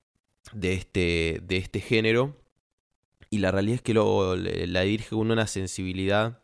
[0.53, 2.35] este, de este género
[3.33, 6.39] y la realidad es que lo, la dirige con una sensibilidad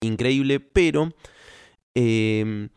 [0.00, 1.14] increíble, pero
[1.94, 2.68] em,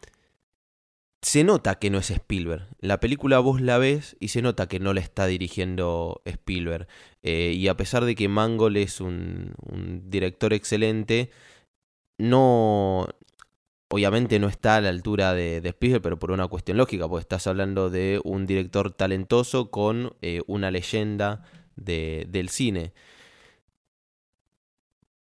[1.23, 2.67] se nota que no es Spielberg.
[2.79, 6.87] La película vos la ves y se nota que no la está dirigiendo Spielberg.
[7.23, 9.55] Eh, y a pesar de que Mangold es un,
[10.05, 11.31] director excelente,
[12.17, 13.07] no,
[13.89, 17.47] obviamente no está a la altura de, Spielberg, pero por una cuestión lógica, porque estás
[17.47, 21.43] hablando de un director talentoso con eh, una leyenda
[21.75, 22.93] del cine.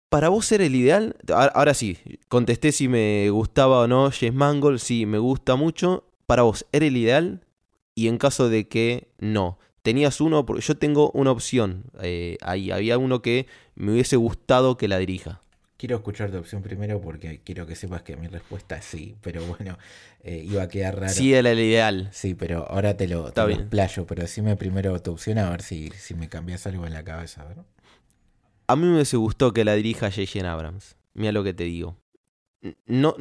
[0.08, 1.16] ¿Para vos era el ideal?
[1.54, 1.96] Ahora sí,
[2.28, 4.80] contesté si me gustaba o no James Mangold.
[4.80, 6.04] Sí, me gusta mucho.
[6.26, 7.46] Para vos, ¿era el ideal?
[7.94, 11.84] Y en caso de que no, tenías uno, porque yo tengo una opción.
[12.02, 15.42] Eh, ahí había uno que me hubiese gustado que la dirija.
[15.80, 19.42] Quiero escuchar tu opción primero porque quiero que sepas que mi respuesta es sí, pero
[19.46, 19.78] bueno,
[20.22, 21.14] eh, iba a quedar raro.
[21.14, 22.10] Sí, era el ideal.
[22.12, 25.88] Sí, pero ahora te lo, te explayo, pero decime primero tu opción a ver si,
[25.96, 27.64] si me cambias algo en la cabeza, ¿verdad?
[28.66, 30.52] A mí me gustado que la dirija J.J.
[30.52, 30.96] Abrams.
[31.14, 31.96] Mira lo que te digo.
[32.84, 33.16] No,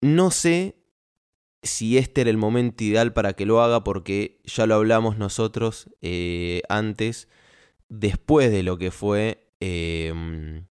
[0.00, 0.76] no, sé
[1.64, 5.90] si este era el momento ideal para que lo haga, porque ya lo hablamos nosotros
[6.00, 7.26] eh, antes,
[7.88, 10.68] después de lo que fue em,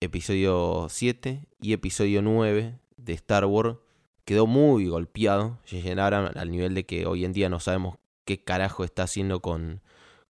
[0.00, 3.76] episodio 7 y episodio 9 de Star Wars,
[4.24, 5.58] quedó muy golpeado.
[5.98, 9.80] Abrams al nivel de que hoy en día no sabemos qué carajo está haciendo con,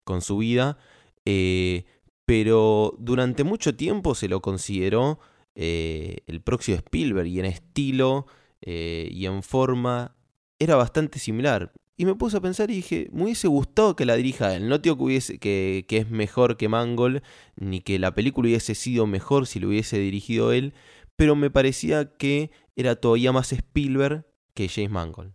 [0.03, 0.77] con su vida.
[1.25, 1.85] Eh,
[2.25, 5.19] pero durante mucho tiempo se lo consideró
[5.55, 8.27] eh, el próximo Spielberg y en estilo
[8.61, 10.15] eh, y en forma
[10.59, 11.71] era bastante similar.
[11.97, 14.67] Y me puse a pensar y dije, me hubiese gustado que la dirija él.
[14.67, 17.21] No digo que, hubiese, que, que es mejor que Mangold,
[17.55, 20.73] ni que la película hubiese sido mejor si lo hubiese dirigido él,
[21.15, 25.33] pero me parecía que era todavía más Spielberg que James Mangold.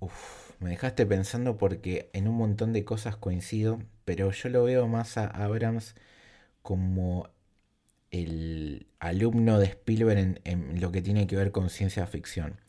[0.00, 4.88] Uf me dejaste pensando porque en un montón de cosas coincido, pero yo lo veo
[4.88, 5.94] más a Abrams
[6.62, 7.28] como
[8.10, 12.60] el alumno de Spielberg en, lo que tiene que ver con ciencia ficción.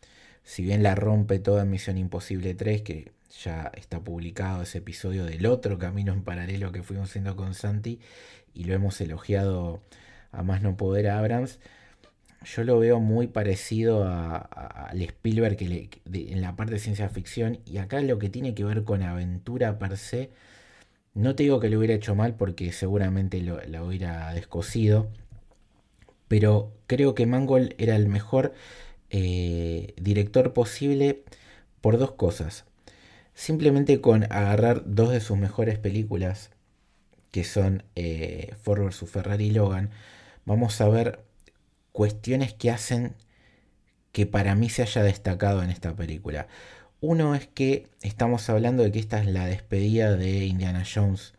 [0.47, 3.12] Si bien la rompe toda Misión Imposible 3, que
[3.43, 7.99] ya está publicado ese episodio del otro camino en paralelo que fuimos haciendo con Santi
[8.53, 9.81] y lo hemos elogiado
[10.31, 11.60] a más no poder a Abrams,
[12.45, 17.60] yo lo veo muy parecido al Spielberg que en la parte de ciencia ficción.
[17.65, 20.29] Y acá lo que tiene que ver con aventura per se.
[21.13, 25.10] No te digo que lo hubiera hecho mal porque seguramente lo, hubiera descosido.
[26.29, 28.53] Pero creo que Mangold era el mejor
[29.10, 31.24] eh, director posible
[31.82, 32.65] por dos cosas.
[33.34, 36.52] Simplemente con agarrar dos de sus mejores películas,
[37.32, 39.10] que son eh, Ford vs.
[39.10, 39.91] Ferrari y Logan,
[40.46, 41.24] vamos a ver
[41.91, 43.15] cuestiones que hacen
[44.12, 46.48] que para mí se haya destacado en esta película.
[47.00, 51.36] Uno es que estamos hablando de que esta es la despedida de Indiana Jones,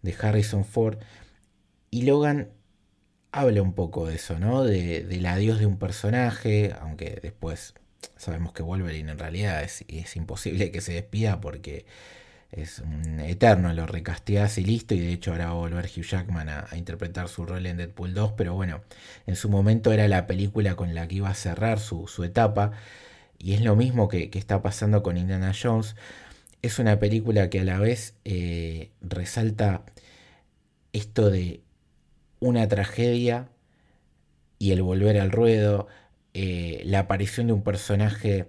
[0.00, 0.98] de Harrison Ford,
[1.90, 2.48] y Logan
[3.32, 4.64] habla un poco de eso, ¿no?
[4.64, 7.74] De, del adiós de un personaje, aunque después
[8.16, 11.86] sabemos que Wolverine en realidad es, es imposible que se despida porque
[12.52, 16.04] es un eterno, lo recasteás y listo, y de hecho ahora va a volver Hugh
[16.04, 18.82] Jackman a, interpretar su rol en Deadpool 2, pero bueno,
[19.26, 22.72] en su momento era la película con la que iba a cerrar su, etapa,
[23.38, 25.96] y es lo mismo que, está pasando con Indiana Jones,
[26.60, 29.82] es una película que a la vez eh, resalta
[30.92, 31.62] esto de
[32.42, 33.48] una tragedia
[34.58, 35.88] y el volver al ruedo,
[36.34, 38.48] eh, la aparición de un personaje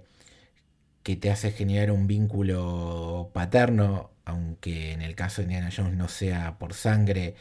[1.03, 6.07] que te hace generar un vínculo paterno aunque en el caso de Indiana Jones no
[6.07, 7.35] sea por sangre,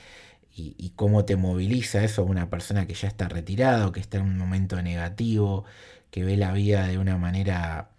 [0.55, 4.25] y, cómo te moviliza eso a una persona que ya está retirado, que está en
[4.25, 5.65] un momento negativo,
[6.11, 7.91] que ve la vida de una manera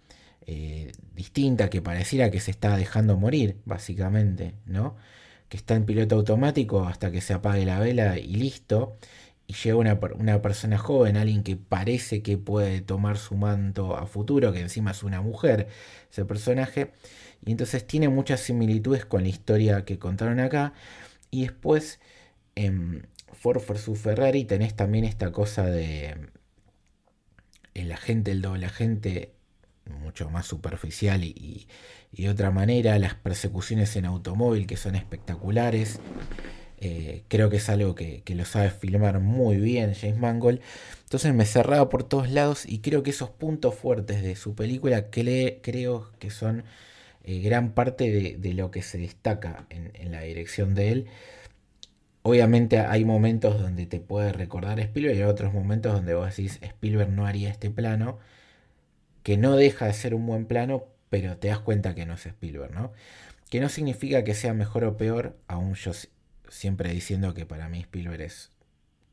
[0.46, 4.96] eh, distinta, que pareciera que se está dejando morir, básicamente, ¿no?
[5.54, 8.98] Que está en piloto automático hasta que se apague la vela y listo.
[9.46, 14.08] Y llega una, una persona joven, alguien que parece que puede tomar su manto a
[14.08, 15.68] futuro, que encima es una mujer,
[16.10, 16.90] ese personaje.
[17.46, 20.72] Y entonces tiene muchas similitudes con la historia que contaron acá.
[21.30, 22.00] Y después
[22.56, 26.16] en Ford vs Ferrari tenés también esta cosa de
[27.74, 29.33] el agente, el doble agente,
[29.86, 31.66] mucho más superficial y,
[32.12, 36.00] de otra manera, las persecuciones en automóvil que son espectaculares.
[36.78, 40.60] Eh, creo que es algo que, lo sabe filmar muy bien James Mangold.
[41.04, 45.10] Entonces me cerraba por todos lados y creo que esos puntos fuertes de su película
[45.10, 46.64] creo que son
[47.24, 51.06] eh, gran parte de, lo que se destaca en la dirección de él.
[52.26, 56.58] Obviamente hay momentos donde te puede recordar Spielberg y hay otros momentos donde vos decís
[56.62, 58.18] Spielberg no haría este plano,
[59.24, 62.26] que no deja de ser un buen plano, pero te das cuenta que no es
[62.26, 62.92] Spielberg, ¿no?
[63.50, 65.92] Que no significa que sea mejor o peor, aún yo
[66.48, 68.50] siempre diciendo que para mí Spielberg es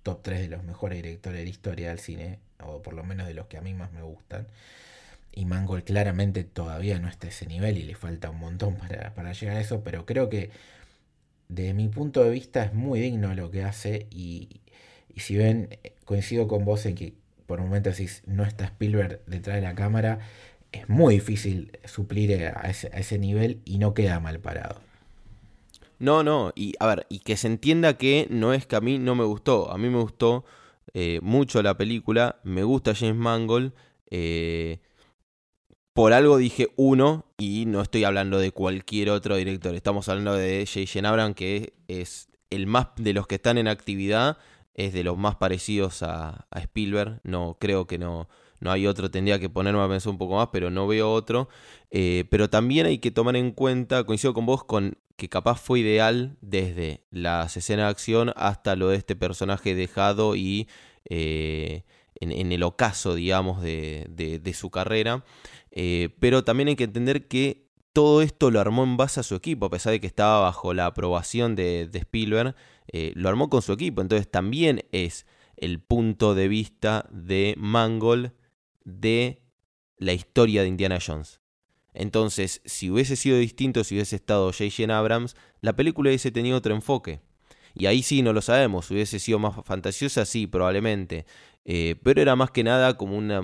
[0.03, 3.27] top 3 de los mejores directores de la historia del cine, o por lo menos
[3.27, 4.47] de los que a mí más me gustan.
[5.33, 9.15] Y Mangold claramente todavía no está a ese nivel y le falta un montón para,
[9.15, 10.51] para llegar a eso, pero creo que
[11.51, 14.61] de mi punto de vista es muy digno lo que hace y,
[15.17, 15.69] si ven,
[16.05, 17.13] coincido con vos en que
[17.51, 20.19] por un momento decís no está Spielberg detrás de la cámara,
[20.71, 24.79] es muy difícil suplir a ese, nivel y no queda mal parado.
[25.99, 28.99] No, no, y a ver, y que se entienda que no es que a mí
[28.99, 30.45] no me gustó, a mí me gustó
[30.93, 33.73] eh, mucho la película, me gusta James Mangold,
[34.09, 34.79] eh,
[35.91, 39.75] por algo dije uno y no estoy hablando de cualquier otro director.
[39.75, 41.05] Estamos hablando de J.J.
[41.05, 44.37] Abrams, que es el más de los que están en actividad,
[44.85, 47.19] es de los más parecidos a, Spielberg.
[47.23, 48.27] No, creo que no,
[48.59, 49.11] no hay otro.
[49.11, 51.49] Tendría que ponerme a pensar un poco más, pero no veo otro.
[51.89, 55.81] Eh, pero también hay que tomar en cuenta, coincido con vos, con que capaz fue
[55.81, 60.67] ideal desde las escenas de acción hasta lo de este personaje dejado y
[61.09, 61.83] eh,
[62.15, 65.23] en, el ocaso, digamos, de, de su carrera.
[65.71, 69.35] Eh, pero también hay que entender que todo esto lo armó en base a su
[69.35, 72.55] equipo, a pesar de que estaba bajo la aprobación de, Spielberg,
[72.87, 74.01] eh, lo armó con su equipo.
[74.01, 75.25] Entonces también es
[75.57, 78.31] el punto de vista de Mangold
[78.83, 79.41] de
[79.97, 81.39] la historia de Indiana Jones.
[81.93, 84.97] Entonces, si hubiese sido distinto, si hubiese estado J.J.
[84.97, 87.21] Abrams, la película hubiese tenido otro enfoque.
[87.73, 91.25] Y ahí sí no lo sabemos, hubiese sido más fantasiosa, sí, probablemente.
[91.63, 93.41] Eh, pero era más que nada como una,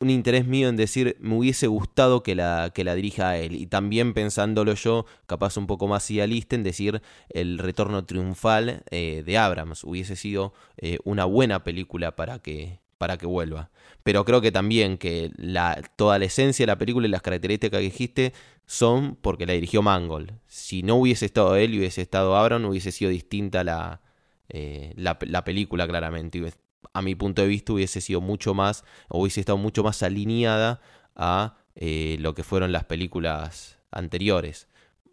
[0.00, 3.54] un interés mío en decir, me hubiese gustado que la, que la dirija a él.
[3.54, 9.22] Y también pensándolo yo, capaz un poco más idealista, en decir el retorno triunfal eh,
[9.24, 9.84] de Abrams.
[9.84, 13.70] Hubiese sido eh, una buena película para que, para que vuelva.
[14.02, 17.78] Pero creo que también que la, toda la esencia de la película y las características
[17.78, 18.32] que dijiste
[18.64, 20.32] son porque la dirigió Mangold.
[20.46, 24.00] Si no hubiese estado él y hubiese estado Abrams, hubiese sido distinta la,
[24.48, 26.52] eh, la, la película claramente
[26.92, 30.80] a mi punto de vista, hubiese sido mucho más, hubiese estado mucho más alineada
[31.14, 34.68] a eh, lo que fueron las películas anteriores.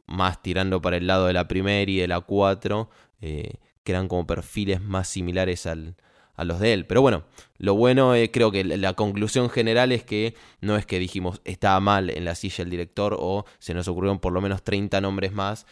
[0.06, 2.90] Más tirando para el lado de la primera y de la cuatro,
[3.22, 5.96] eh, que eran como perfiles más similares al,
[6.36, 6.86] a los de él.
[6.86, 7.26] Pero bueno,
[7.58, 11.80] lo bueno eh, creo que la conclusión general es que no es que dijimos estaba
[11.80, 15.34] mal en la silla el director o se nos ocurrieron por lo menos 30 nombres
[15.34, 15.66] más,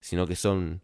[0.00, 0.82] sino que son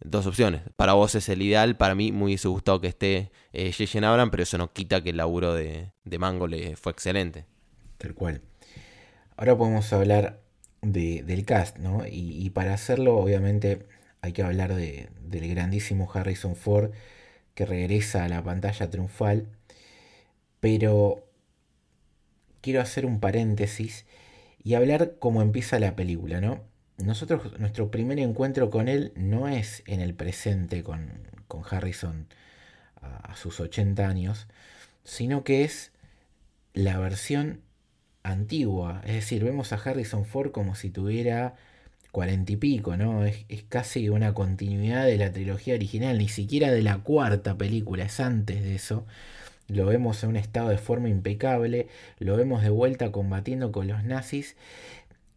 [0.00, 0.62] dos opciones.
[0.76, 4.30] Para vos es el ideal, para mí muy hubiese gustado que esté eh, J.J.
[4.30, 7.44] pero eso no quita que el laburo de, Mango le fue excelente.
[7.98, 8.42] Tal cual.
[9.36, 10.40] Ahora podemos hablar
[10.82, 12.04] del cast, ¿no?
[12.06, 13.86] Y, para hacerlo, obviamente,
[14.22, 16.92] hay que hablar de, del grandísimo Harrison Ford
[17.54, 19.48] que regresa a la pantalla triunfal.
[20.60, 21.26] Pero
[22.60, 24.06] quiero hacer un paréntesis
[24.62, 26.64] y hablar cómo empieza la película, ¿no?
[26.98, 31.26] Nosotros, nuestro primer encuentro con él no es en el presente con,
[31.70, 32.26] Harrison
[33.00, 34.46] a, sus 80 años,
[35.04, 35.92] sino que es
[36.74, 37.60] la versión
[38.22, 39.02] antigua.
[39.04, 41.54] Es decir, vemos a Harrison Ford como si tuviera
[42.12, 43.24] cuarenta y pico, ¿no?
[43.24, 48.04] Es, es, casi una continuidad de la trilogía original, ni siquiera de la cuarta película,
[48.04, 49.06] es antes de eso.
[49.68, 51.88] Lo vemos en un estado de forma impecable,
[52.18, 54.56] lo vemos de vuelta combatiendo con los nazis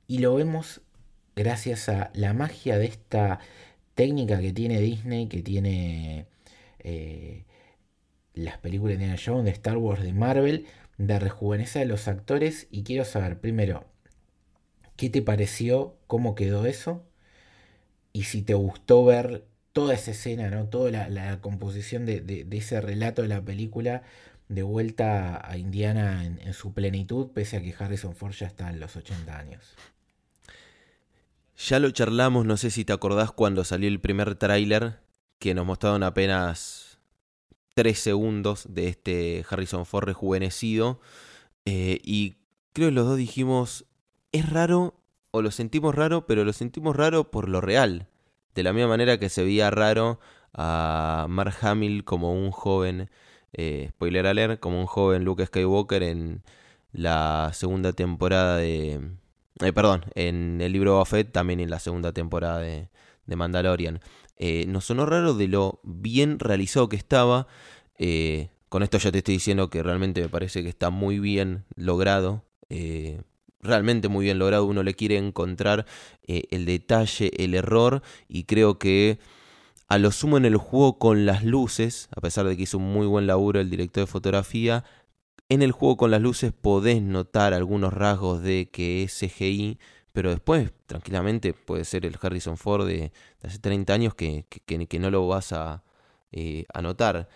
[0.08, 0.82] y lo vemos
[1.40, 3.40] gracias a la magia de esta
[3.96, 6.28] técnica que tiene Disney, que tiene
[6.80, 7.46] eh,
[8.34, 10.68] las películas de Indiana Jones, de Star Wars, de Marvel,
[10.98, 12.68] de rejuvenecer a los actores.
[12.72, 13.86] Y quiero saber, primero,
[15.00, 15.96] ¿Qué te pareció?
[16.08, 17.06] ¿Cómo quedó eso?
[18.12, 20.68] Y si te gustó ver toda esa escena, ¿no?
[20.68, 24.04] Toda la, composición de, ese relato de la película
[24.50, 28.82] de vuelta a Indiana en, su plenitud, pese a que Harrison Ford ya está en
[28.82, 29.74] los 80 años.
[31.60, 35.02] Ya lo charlamos, no sé si te acordás cuando salió el primer tráiler,
[35.40, 37.00] que nos mostraron apenas
[37.76, 41.02] 3 segundos de este Harrison Ford rejuvenecido.
[41.66, 42.38] Eh, y
[42.72, 43.86] creo que los dos dijimos,
[44.32, 44.96] es raro,
[45.32, 48.08] o lo sentimos raro, pero lo sentimos raro por lo real.
[48.56, 50.22] De la misma manera que se veía raro
[50.54, 53.10] a Mark Hamill como un joven,
[53.52, 56.42] eh, spoiler alert, como un joven Luke Skywalker en
[56.94, 59.12] la segunda temporada de...
[59.62, 62.90] Eh, perdón, en el libro of Fett, también en la segunda temporada de,
[63.28, 64.00] Mandalorian.
[64.38, 67.48] Eh, nos sonó raro de lo bien realizado que estaba.
[68.70, 72.44] con esto ya te estoy diciendo que realmente me parece que está muy bien logrado
[73.62, 75.86] realmente muy bien logrado, uno le quiere encontrar
[76.28, 79.20] eh, el detalle, el error y creo que
[79.88, 82.94] a lo sumo en el juego con las luces, a pesar de que hizo un
[82.94, 84.84] muy buen laburo el director de fotografía,
[85.50, 89.80] en el juego con las luces podés notar algunos rasgos de que es CGI,
[90.14, 93.12] pero después tranquilamente puede ser el Harrison Ford de,
[93.44, 95.84] hace 30 años que, que, no lo vas a,
[96.32, 97.30] eh, notar.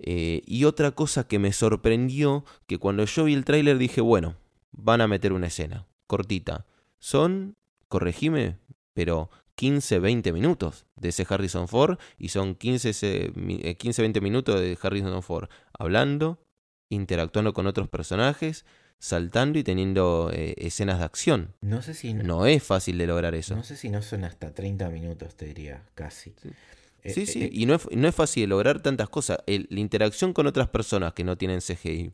[0.00, 4.36] Eh, y otra cosa que me sorprendió, que cuando yo vi el tráiler dije, bueno,
[4.72, 6.66] van a meter una escena cortita.
[6.98, 7.56] Son,
[7.88, 8.58] corregime,
[8.94, 13.32] pero 15, 20 minutos de ese Harrison Ford y son 15,
[13.78, 15.48] 15 20 minutos de Harrison Ford
[15.78, 16.40] hablando,
[16.90, 18.66] interactuando con otros personajes,
[18.98, 21.54] saltando y teniendo eh, escenas de acción.
[21.62, 23.56] No sé si no, es fácil de lograr eso.
[23.56, 26.34] No sé si no son hasta 30 minutos, te diría, casi.
[26.42, 26.50] Sí.
[27.02, 29.38] Eh, sí, eh, y no es, no es, fácil de lograr tantas cosas.
[29.46, 32.12] la interacción con otras personas que no tienen CGI,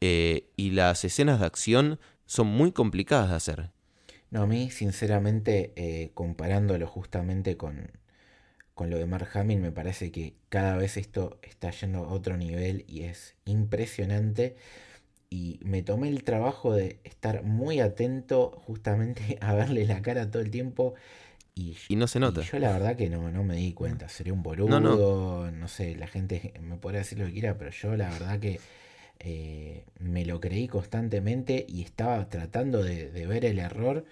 [0.00, 3.70] y las escenas de acción son muy complicadas de hacer.
[4.30, 7.90] No, a mí, sinceramente, comparándolo justamente con,
[8.76, 12.36] con lo de Mark Hamill, me parece que cada vez esto está yendo a otro
[12.36, 14.54] nivel y es impresionante.
[15.30, 20.42] Y me tomé el trabajo de estar muy atento justamente a verle la cara todo
[20.42, 20.94] el tiempo.
[21.54, 22.42] Y, no se nota.
[22.42, 24.10] yo la verdad que no, no me di cuenta.
[24.10, 27.70] Sería un boludo, no, no sé, la gente me podría decir lo que quiera, pero
[27.70, 28.60] yo la verdad que
[29.20, 34.04] eh, me lo creí constantemente y estaba tratando de, ver el error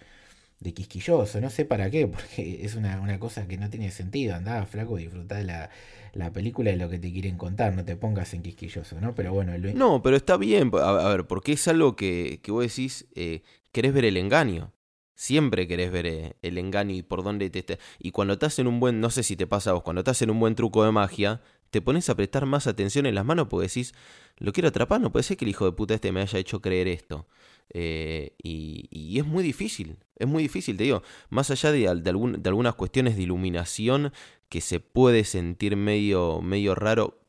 [0.65, 1.41] de quisquilloso.
[1.41, 4.35] No sé para qué, porque es una, cosa que no tiene sentido.
[4.35, 5.71] Andaba flaco disfrutá de la,
[6.15, 7.75] la, película y lo que te quieren contar.
[7.75, 9.15] No te pongas en quisquilloso, ¿no?
[9.15, 9.53] Pero bueno.
[9.75, 10.73] No, pero está bien.
[10.75, 14.73] A, ver, porque es algo que, que vos decís, eh, querés ver el engaño.
[15.15, 17.79] Siempre querés ver eh, el engaño y por dónde te está.
[18.01, 20.21] Y cuando estás en un buen, no sé si te pasa a vos, cuando estás
[20.23, 21.41] en un buen truco de magia,
[21.71, 23.95] te pones a prestar más atención en las manos porque decís,
[24.39, 26.61] lo quiero atrapar, no puede ser que el hijo de puta este me haya hecho
[26.61, 27.29] creer esto.
[27.71, 32.75] Eh, y, es muy difícil, es muy difícil, te digo, más allá de, de, algunas
[32.75, 34.13] cuestiones de iluminación
[34.49, 37.21] que se puede sentir medio, medio raro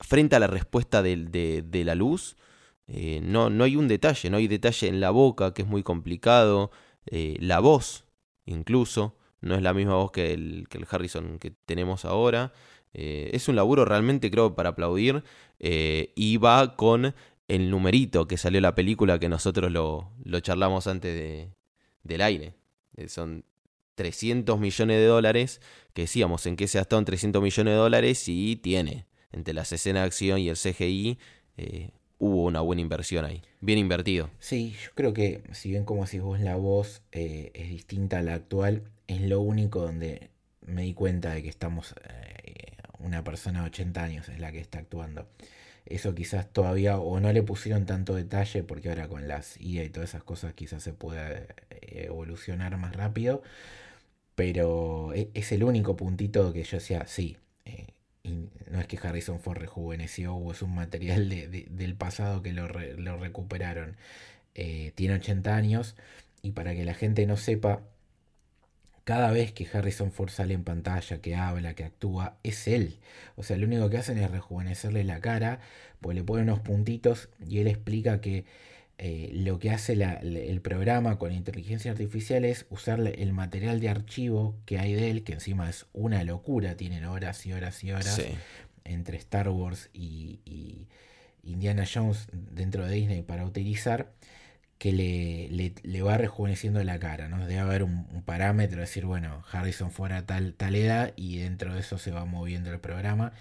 [0.00, 2.36] frente a la respuesta de, la luz,
[2.88, 5.82] eh, no, no hay un detalle, no hay detalle en la boca, que es muy
[5.82, 6.70] complicado,
[7.06, 8.04] eh, la voz
[8.44, 12.52] incluso, no es la misma voz que el, que el Harrison que tenemos ahora.
[12.94, 15.24] Es un laburo realmente, creo, para aplaudir.
[15.58, 17.14] Y va con
[17.54, 21.50] el numerito que salió la película que nosotros lo, lo charlamos antes de,
[22.02, 22.54] del aire.
[22.96, 23.44] Eh, son
[23.94, 25.60] 300 millones de dólares,
[25.92, 29.06] que decíamos en qué se gastaron 300 millones de dólares y tiene.
[29.32, 31.18] Entre las escenas de acción y el CGI
[32.18, 33.42] hubo una buena inversión ahí.
[33.60, 34.30] Bien invertido.
[34.38, 38.34] Sí, yo creo que si bien como si vos la voz es distinta a la
[38.34, 40.30] actual, es lo único donde
[40.60, 41.94] me di cuenta de que estamos
[43.02, 45.26] una persona de 80 años es la que está actuando.
[45.86, 49.90] Eso quizás todavía o no le pusieron tanto detalle porque ahora con las IA y
[49.90, 51.30] todas esas cosas quizás se pueda
[51.70, 53.42] eh, evolucionar más rápido.
[54.34, 57.86] Pero e, es el único puntito que yo decía, sí, eh,
[58.24, 63.96] no es que Harrison Ford rejuveneció o es un material del pasado que lo, recuperaron.
[64.54, 65.96] Eh, tiene 80 años
[66.42, 67.82] y para que la gente no sepa,
[69.04, 72.98] cada vez que Harrison Ford sale en pantalla, que habla, que actúa, es él.
[73.36, 75.60] O sea, lo único que hacen es rejuvenecerle la cara,
[76.00, 78.44] pues le ponen unos puntitos y él explica que
[78.98, 84.54] eh, lo que hace el programa con inteligencia artificial es usar el material de archivo
[84.66, 88.20] que hay de él, que encima es una locura, tienen horas y horas y horas
[88.84, 90.38] entre Star Wars y
[91.42, 94.12] Indiana Jones dentro de Disney para utilizar
[94.82, 97.46] que le, le, va rejuveneciendo la cara, ¿no?
[97.46, 101.98] Debe haber un, parámetro, decir, bueno, Harrison fuera tal, tal edad y dentro de eso
[101.98, 103.32] se va moviendo el programa.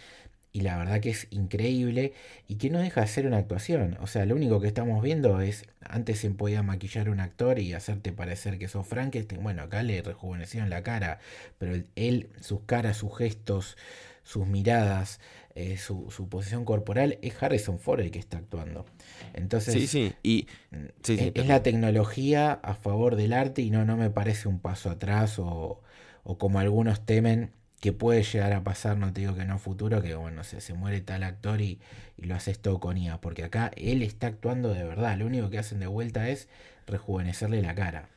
[0.52, 2.14] Y la verdad que es increíble
[2.48, 3.98] y que no deja de ser una actuación.
[4.02, 7.74] O sea, lo único que estamos viendo es antes se podía maquillar un actor y
[7.74, 9.42] hacerte parecer que sos Frankenstein.
[9.42, 11.18] Bueno, acá le rejuvenecieron la cara,
[11.58, 13.78] pero él, sus caras, sus gestos,
[14.24, 15.20] sus miradas,
[15.56, 18.86] eh, su, su, posición corporal, es Harrison Ford el que está actuando.
[19.34, 20.14] Entonces, sí, sí.
[20.24, 24.60] Y, mm, es, la tecnología a favor del arte y no, no me parece un
[24.60, 25.82] paso atrás o,
[26.24, 30.02] o como algunos temen que puede llegar a pasar, no te digo que no futuro,
[30.02, 31.80] que bueno, se, se muere tal actor y,
[32.16, 35.50] y, lo haces todo con IA, porque acá él está actuando de verdad, lo único
[35.50, 36.48] que hacen de vuelta es
[36.86, 38.11] rejuvenecerle la cara.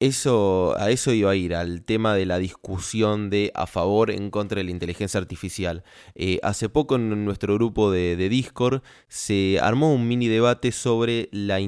[0.00, 4.30] Eso, a eso iba a ir, al tema de la discusión de a favor en
[4.30, 5.84] contra de la inteligencia artificial.
[6.14, 11.58] Eh, hace poco en nuestro grupo de, Discord se armó un mini debate sobre la...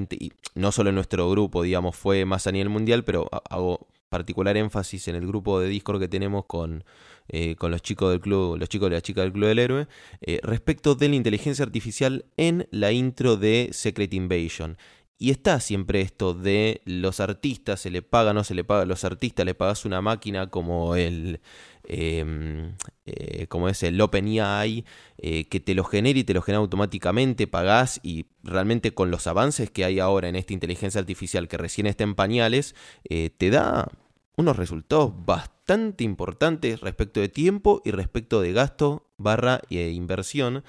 [0.54, 5.08] No solo en nuestro grupo, digamos, fue más a nivel mundial, pero hago particular énfasis
[5.08, 6.84] en el grupo de Discord que tenemos con,
[7.28, 9.88] eh, con los chicos del club, los chicos de la chica del Club del Héroe,
[10.20, 14.78] eh, respecto de la inteligencia artificial en la intro de Secret Invasion.
[15.18, 19.02] Y está siempre esto de los artistas, se le paga, no se le paga los
[19.02, 21.40] artistas, le pagas una máquina como el,
[21.84, 22.74] em,
[23.06, 24.84] eh, como es el OpenAI,
[25.16, 29.26] eh, que te lo genera y te lo genera automáticamente, pagás y realmente con los
[29.26, 32.74] avances que hay ahora en esta inteligencia artificial que recién está en pañales,
[33.08, 33.88] eh, te da
[34.36, 40.62] unos resultados bastante importantes respecto de tiempo y respecto de gasto barra e inversión.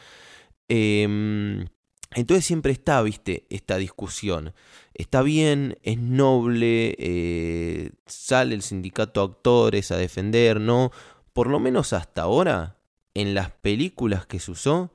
[0.70, 1.68] Em,
[2.16, 4.54] entonces siempre está, viste, esta discusión.
[4.94, 10.92] Está bien, es noble, eh, sale el sindicato de actores a defender, ¿no?
[11.34, 12.78] Por lo menos hasta ahora,
[13.14, 14.94] en las películas que se usó,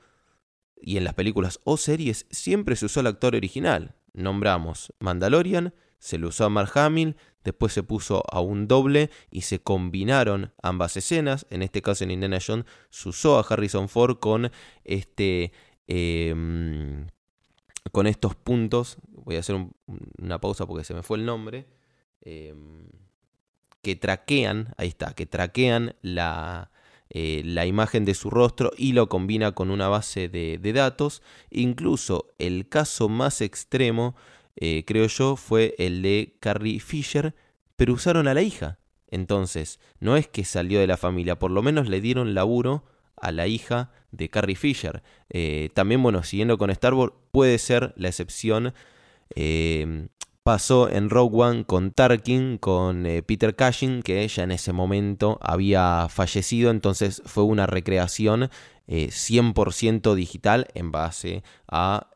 [0.83, 3.95] y en las películas o series, siempre se usó el actor original.
[4.13, 9.43] Nombramos Mandalorian, se lo usó a Mark Hamill, después se puso a un doble y
[9.43, 11.47] se combinaron ambas escenas.
[11.51, 14.51] En este caso en Indiana Jones se usó a Harrison Ford con
[14.85, 15.53] este
[15.87, 17.07] Em,
[17.91, 19.57] con estos puntos, voy a hacer
[20.19, 21.67] una pausa porque se me fue el nombre,
[22.21, 22.87] em,
[23.83, 26.71] que traquean, ahí está, que traquean la,
[27.11, 31.23] eh, la, imagen de su rostro y lo combina con una base de, datos.
[31.51, 34.15] Incluso el caso más extremo,
[34.57, 37.35] eh, creo yo, fue el de Carrie Fisher,
[37.77, 38.79] pero usaron a la hija.
[39.09, 42.85] Entonces, no es que salió de la familia, por lo menos le dieron laburo
[43.17, 45.03] a la hija de Carrie Fisher.
[45.31, 48.75] Eh, también, bueno, siguiendo con Star Wars, puede ser la excepción.
[49.35, 50.07] Eh,
[50.45, 55.39] pasó en Rogue One con Tarkin, con eh, Peter Cushing, que ella en ese momento
[55.43, 58.51] había fallecido, entonces fue una recreación
[58.89, 62.09] 100% digital en base a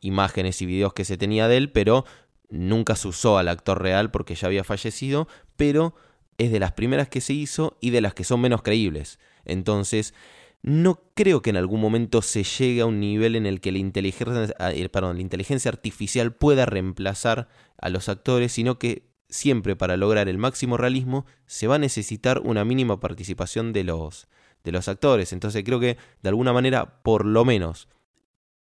[0.00, 2.06] imágenes y videos que se tenía de él, pero
[2.48, 5.94] nunca se usó al actor real porque ya había fallecido, pero
[6.38, 9.18] es de las primeras que se hizo y de las que son menos creíbles.
[9.44, 10.14] Entonces,
[10.62, 13.78] no creo que en algún momento se llegue a un nivel en el que la
[13.78, 17.48] inteligencia, ah, eh, la inteligencia artificial pueda reemplazar
[17.78, 22.40] a los actores, sino que siempre para lograr el máximo realismo se va a necesitar
[22.44, 24.28] una mínima participación de los,
[24.62, 25.32] de los actores.
[25.32, 27.88] Entonces creo que de alguna manera, por lo menos,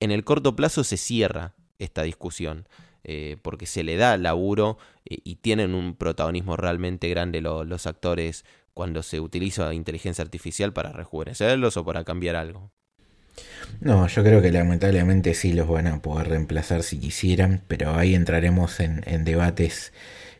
[0.00, 2.66] en el corto plazo se cierra esta discusión.
[3.06, 8.46] Eh, porque se le da laburo eh, y tienen un protagonismo realmente grande los actores
[8.74, 12.70] cuando se utiliza inteligencia artificial para rejuvenecerlos o para cambiar algo.
[13.80, 18.14] No, yo creo que lamentablemente sí los van a poder reemplazar si quisieran, pero ahí
[18.14, 19.92] entraremos en, debates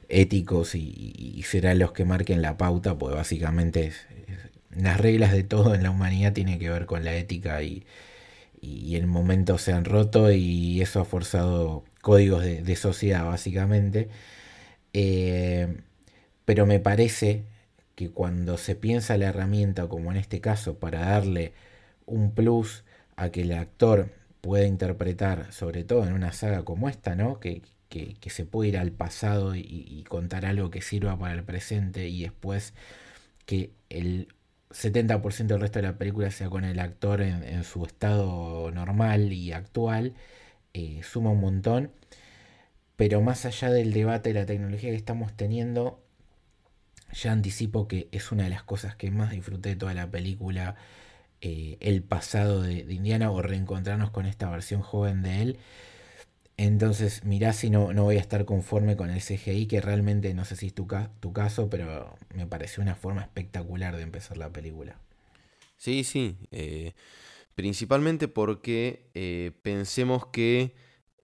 [0.09, 3.93] éticos y, serán los que marquen la pauta, pues básicamente
[4.77, 7.85] las reglas de todo en la humanidad tienen que ver con la ética y,
[8.61, 14.09] y el momento se han roto y eso ha forzado códigos de, sociedad básicamente.
[14.93, 15.79] Eh,
[16.45, 17.45] pero me parece
[17.95, 21.53] que cuando se piensa la herramienta, como en este caso, para darle
[22.07, 22.85] un plus
[23.17, 27.41] a que el actor pueda interpretar, sobre todo en una saga como esta, ¿no?
[27.41, 32.09] Que, que, se puede ir al pasado y, contar algo que sirva para el presente
[32.09, 32.75] y después
[33.47, 34.29] que el
[34.71, 39.53] 70% del resto de la película sea con el actor en, su estado normal y
[39.53, 40.15] actual,
[40.75, 41.91] eh, suma un montón.
[42.97, 46.01] Pero más allá del debate de la tecnología que estamos teniendo,
[47.15, 50.77] ya anticipo que es una de las cosas que más disfruté de toda la película,
[51.41, 55.59] eh, el pasado de, Indiana o reencontrarnos con esta versión joven de él.
[56.57, 60.45] Entonces, mirá si no, no voy a estar conforme con el CGI, que realmente no
[60.45, 60.87] sé si es tu,
[61.21, 64.97] tu caso, pero me pareció una forma espectacular de empezar la película.
[65.77, 66.37] Sí, sí.
[66.53, 66.93] Eh,
[67.55, 70.75] principalmente porque eh, pensemos que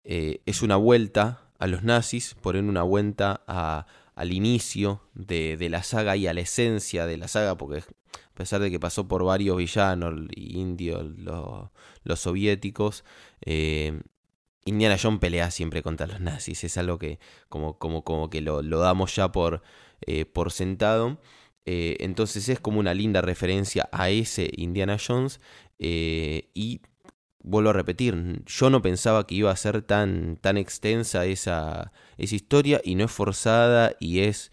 [0.03, 3.87] es una vuelta a los nazis, por en una vuelta a,
[4.21, 8.61] al inicio de, la saga y a la esencia de la saga, porque a pesar
[8.61, 13.03] de que pasó por varios villanos, indios, los, soviéticos,
[13.41, 13.99] eh,
[14.67, 17.19] Indiana Jones pelea siempre contra los nazis, es algo que
[17.49, 19.63] como, como, como que lo, damos ya por,
[20.03, 21.19] eh, por sentado.
[21.65, 25.41] Eh, entonces es como una linda referencia a ese Indiana Jones.
[25.79, 26.83] Y
[27.43, 32.35] vuelvo a repetir, yo no pensaba que iba a ser tan, tan extensa esa, esa
[32.35, 34.53] historia y no es forzada y es...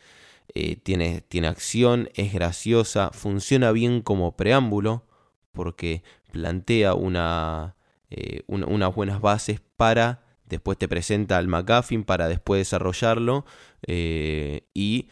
[0.83, 5.03] tiene, tiene acción, es graciosa, funciona bien como preámbulo
[5.51, 7.75] porque plantea una,
[8.09, 13.45] eh, unas buenas bases para, después te presenta al McGuffin para después desarrollarlo
[13.85, 15.09] eh, y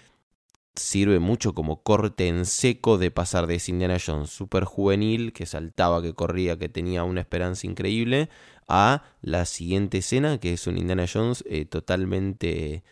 [0.75, 5.45] sirve mucho como corte en seco de pasar de ese Indiana Jones super juvenil, que
[5.45, 8.29] saltaba, que corría, que tenía una esperanza increíble,
[8.67, 12.83] a la siguiente escena, que es un Indiana Jones eh, totalmente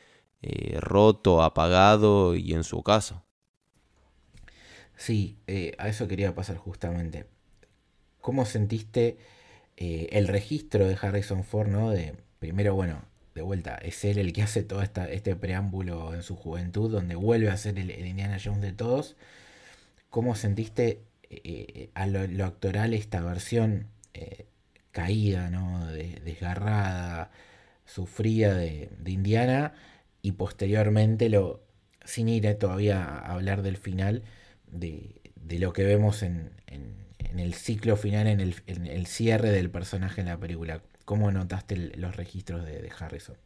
[0.79, 3.23] roto, apagado y en su caso.
[4.97, 5.37] Sí,
[5.77, 7.25] a eso quería pasar justamente.
[8.19, 9.17] ¿Cómo sentiste
[9.75, 11.89] eh, el registro de Harrison Ford, ¿no?
[11.89, 13.01] De, primero, bueno,
[13.35, 17.15] de vuelta, es él el que hace todo esta, este preámbulo en su juventud, donde
[17.15, 19.15] vuelve a ser el, Indiana Jones de todos.
[20.09, 23.87] ¿Cómo sentiste eh, eh, a lo, actoral esta versión
[24.91, 25.87] caída, ¿no?
[25.87, 27.31] desgarrada,
[27.85, 29.73] sufrida de, Indiana?
[30.21, 31.63] Y posteriormente, lo,
[32.05, 34.23] sin ir todavía a hablar del final,
[34.67, 35.19] de,
[35.59, 36.51] lo que vemos en
[37.33, 40.81] en el ciclo final, en el, cierre del personaje en la película.
[41.05, 43.37] ¿Cómo notaste los registros de, Harrison?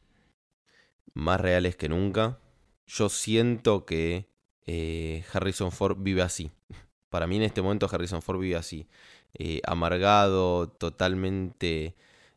[1.14, 2.40] Más reales que nunca.
[2.86, 4.30] Yo siento que
[4.66, 6.52] eh, Harrison Ford vive así.
[7.10, 8.88] Para mí en este momento Harrison Ford vive así.
[9.34, 11.96] Eh, amargado, totalmente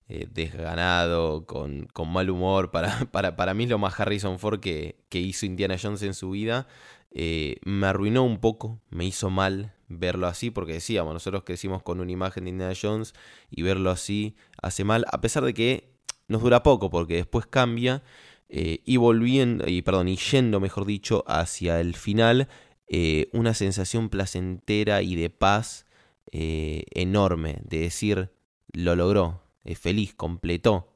[0.08, 2.70] eh, desganado, con, mal humor.
[2.72, 6.14] Para, para, para, mí es lo más Harrison Ford que, que hizo Indiana Jones en
[6.14, 6.66] su vida.
[7.12, 12.12] me arruinó un poco, me hizo mal, verlo así, porque decíamos, nosotros crecimos con una
[12.12, 13.12] imagen de Indiana Jones
[13.50, 15.90] y verlo así hace mal, a pesar de que
[16.28, 18.02] nos dura poco, porque después cambia
[18.48, 22.48] eh, y volviendo, y perdón, y yendo, mejor dicho, hacia el final,
[22.86, 25.86] eh, una sensación placentera y de paz
[26.30, 28.30] eh, enorme, de decir,
[28.72, 30.86] lo logró, es feliz, completó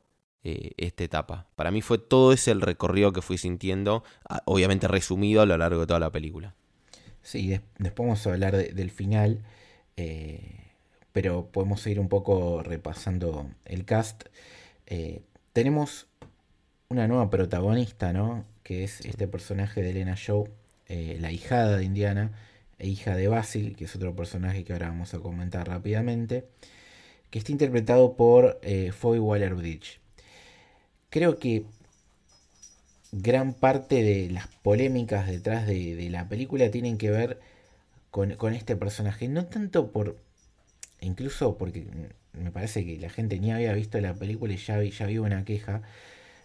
[0.46, 1.48] esta etapa.
[1.56, 4.04] Para mí fue todo ese el recorrido que fui sintiendo,
[4.44, 6.54] obviamente resumido a lo largo de toda la película.
[7.24, 9.42] Sí, después vamos a hablar del final,
[9.96, 10.60] eh,
[11.12, 14.24] pero podemos ir un poco repasando el cast.
[14.86, 15.22] Eh,
[15.54, 16.06] tenemos
[16.90, 18.44] una nueva protagonista, ¿no?
[18.62, 20.48] Que es este personaje de Elena Shaw,
[20.88, 22.32] eh, la hijada de Indiana
[22.78, 26.44] e hija de Basil, que es otro personaje que ahora vamos a comentar rápidamente,
[27.30, 28.60] que está interpretado por
[28.92, 29.98] Foy Waller-Bridge.
[31.08, 31.64] Creo que
[33.22, 37.40] gran parte de las polémicas detrás de, la película tienen que ver
[38.10, 39.28] con, este personaje.
[39.28, 40.16] No tanto por.
[41.00, 41.86] Incluso porque
[42.32, 45.44] me parece que la gente ni había visto la película y ya, ya vio una
[45.44, 45.82] queja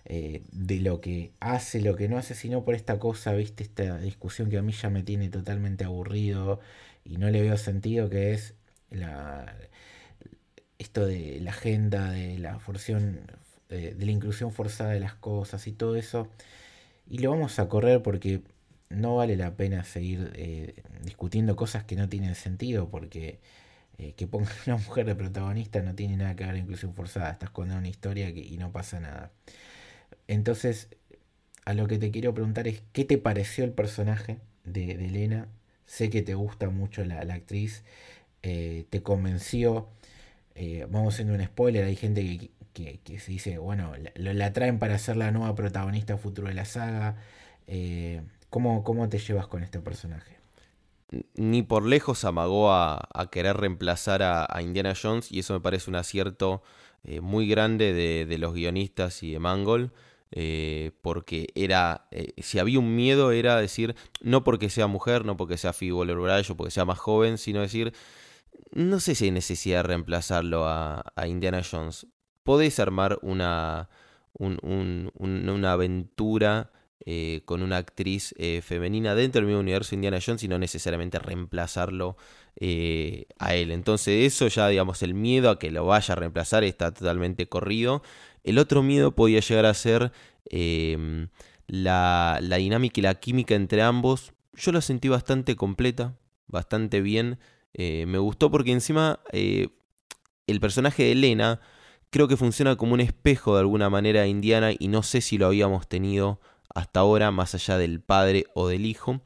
[0.05, 3.97] eh, de lo que hace, lo que no hace, sino por esta cosa, viste, esta
[3.99, 6.59] discusión que a mí ya me tiene totalmente aburrido
[7.05, 8.55] y no le veo sentido, que es
[8.91, 9.55] la,
[10.79, 13.21] esto de la agenda, de la forción,
[13.69, 16.29] eh, de la inclusión forzada de las cosas y todo eso.
[17.09, 18.41] Y lo vamos a correr porque
[18.89, 23.39] no vale la pena seguir eh, discutiendo cosas que no tienen sentido porque
[23.97, 27.31] eh, que pongan una mujer de protagonista no tiene nada que ver con inclusión forzada.
[27.31, 29.31] Estás contando una historia y no pasa nada.
[30.27, 30.89] Entonces,
[31.65, 35.47] a lo que te quiero preguntar es, ¿qué te pareció el personaje de, Elena?
[35.85, 37.83] Sé que te gusta mucho la, actriz,
[38.43, 39.89] eh, te convenció.
[40.89, 45.17] vamos haciendo un spoiler, hay gente que que, se dice, bueno, la, traen para ser
[45.17, 47.17] la nueva protagonista futuro de la saga.
[47.67, 50.37] Eh, ¿cómo, te llevas con este personaje?
[51.35, 55.95] Ni por lejos amagó a, querer reemplazar a, Indiana Jones y eso me parece un
[55.95, 56.61] acierto
[57.03, 59.91] eh, muy grande de, los guionistas y de Mangold.
[60.31, 62.07] Eh, porque era,
[62.37, 66.55] si había un miedo era decir, no porque sea mujer, no porque sea waller o
[66.55, 67.93] porque sea más joven, sino decir,
[68.71, 72.05] no sé si hay necesidad de reemplazarlo a Indiana Jones
[72.43, 73.89] podés armar una,
[74.33, 76.71] una aventura
[77.05, 81.17] eh, con una actriz eh, femenina dentro del mismo universo Indiana Jones y no necesariamente
[81.17, 82.17] reemplazarlo
[82.57, 83.71] eh, a él.
[83.71, 88.03] Entonces eso ya, digamos, el miedo a que lo vaya a reemplazar está totalmente corrido.
[88.43, 90.11] El otro miedo podía llegar a ser
[90.49, 91.29] em,
[91.67, 94.33] la, la dinámica y la química entre ambos.
[94.53, 96.17] Yo la sentí bastante completa,
[96.47, 97.39] bastante bien.
[97.77, 101.61] me gustó porque encima el personaje de Elena
[102.09, 105.47] creo que funciona como un espejo de alguna manera indiana y no sé si lo
[105.47, 106.39] habíamos tenido
[106.73, 109.21] hasta ahora más allá del padre o del hijo.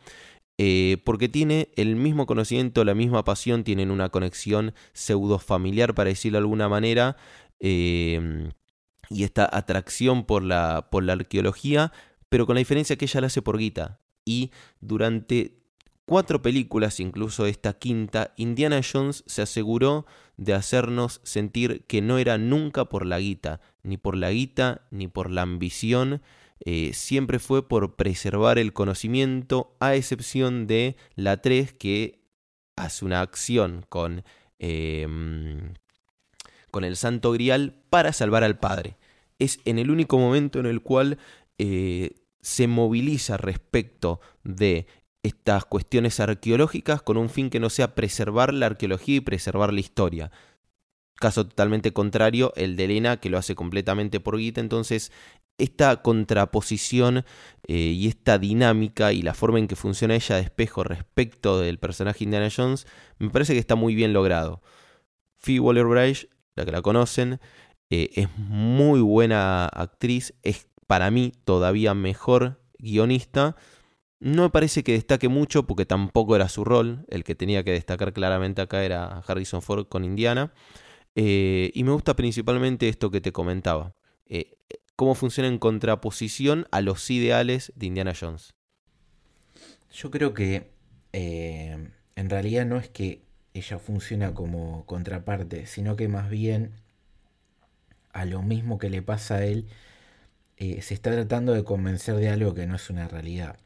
[0.59, 6.09] Eh, porque tiene el mismo conocimiento, la misma pasión, tienen una conexión pseudo familiar, para
[6.09, 7.17] decirlo de alguna manera.
[7.59, 8.51] Em,
[9.09, 11.91] y esta atracción por la, por la arqueología,
[12.29, 13.99] pero con la diferencia que ella la hace por guita.
[14.25, 15.63] Y durante
[16.05, 20.05] cuatro películas, incluso esta quinta, Indiana Jones se aseguró
[20.37, 25.07] de hacernos sentir que no era nunca por la guita, ni por la guita, ni
[25.07, 26.21] por la ambición,
[26.65, 32.23] eh, siempre fue por preservar el conocimiento, a excepción de la 3 que
[32.75, 34.23] hace una acción con,
[34.59, 35.73] em,
[36.71, 38.97] con el Santo Grial para salvar al padre.
[39.39, 41.17] Es en el único momento en el cual
[41.57, 44.87] eh, se moviliza respecto de
[45.23, 49.79] estas cuestiones arqueológicas con un fin que no sea preservar la arqueología y preservar la
[49.79, 50.31] historia.
[51.15, 54.59] Caso totalmente contrario, el de Elena, que lo hace completamente por guita.
[54.59, 55.11] Entonces,
[55.57, 57.25] esta contraposición
[57.67, 61.79] eh, y esta dinámica y la forma en que funciona ella de espejo respecto del
[61.79, 62.87] personaje Indiana Jones,
[63.19, 64.61] me parece que está muy bien logrado.
[65.37, 67.39] Phoebe Waller-Bridge, la que la conocen,
[67.89, 73.55] eh, es muy buena actriz, es para mí todavía mejor guionista.
[74.19, 77.05] No me parece que destaque mucho porque tampoco era su rol.
[77.09, 80.53] El que tenía que destacar claramente acá era Harrison Ford con Indiana.
[81.15, 83.95] Eh, y me gusta principalmente esto que te comentaba.
[84.25, 84.55] Eh,
[84.95, 88.53] cómo funciona en contraposición a los ideales de Indiana Jones.
[89.91, 90.71] Yo creo que
[91.11, 93.21] eh, en realidad no es que
[93.53, 96.71] ella funciona como contraparte, sino que más bien
[98.11, 99.67] a lo mismo que le pasa a él,
[100.57, 103.57] se está tratando de convencer de algo que no es una realidad.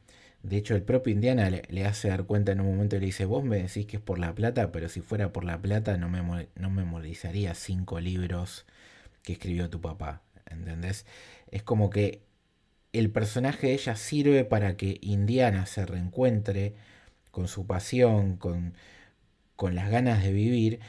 [0.42, 3.24] De hecho, el propio Indiana le, hace dar cuenta en un momento y le dice,
[3.24, 6.08] vos me decís que es por la plata, pero si fuera por la plata no
[6.08, 8.66] me, no memorizaría cinco libros
[9.22, 10.22] que escribió tu papá.
[10.46, 11.06] ¿Entendés?
[11.50, 12.22] Es como que
[12.92, 16.74] el personaje de ella sirve para que Indiana se reencuentre
[17.30, 18.74] con su pasión, con,
[19.56, 20.80] con las ganas de vivir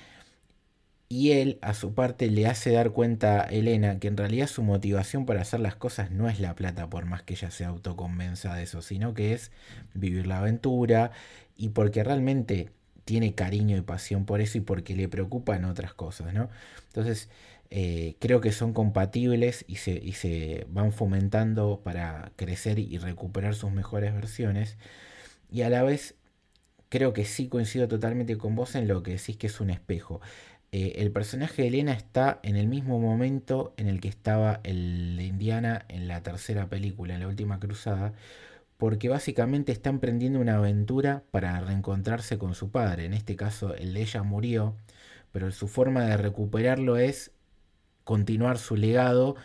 [1.10, 4.62] y él, a su parte, le hace dar cuenta a Elena que en realidad su
[4.64, 8.54] motivación para hacer las cosas no es la plata, por más que ella se autoconvenza
[8.56, 9.52] de eso, sino que es
[9.96, 11.12] vivir la aventura
[11.58, 12.70] y porque realmente
[13.06, 16.50] tiene cariño y pasión por eso y porque le preocupan otras cosas, ¿no?
[16.88, 17.30] Entonces,
[17.72, 23.56] eh, creo que son compatibles y se, y se van fomentando para crecer y recuperar
[23.56, 24.78] sus mejores versiones.
[25.52, 26.16] Y a la vez,
[26.90, 30.22] creo que sí coincido totalmente con vos en lo que decís que es un espejo.
[30.72, 35.18] Eh, el personaje de Elena está en el mismo momento en el que estaba el
[35.18, 38.14] de Indiana en la tercera película, en la última cruzada,
[38.78, 43.06] porque básicamente está emprendiendo una aventura para reencontrarse con su padre.
[43.06, 44.76] En este caso, el de ella murió,
[45.32, 47.32] pero su forma de recuperarlo es
[48.04, 49.36] continuar su legado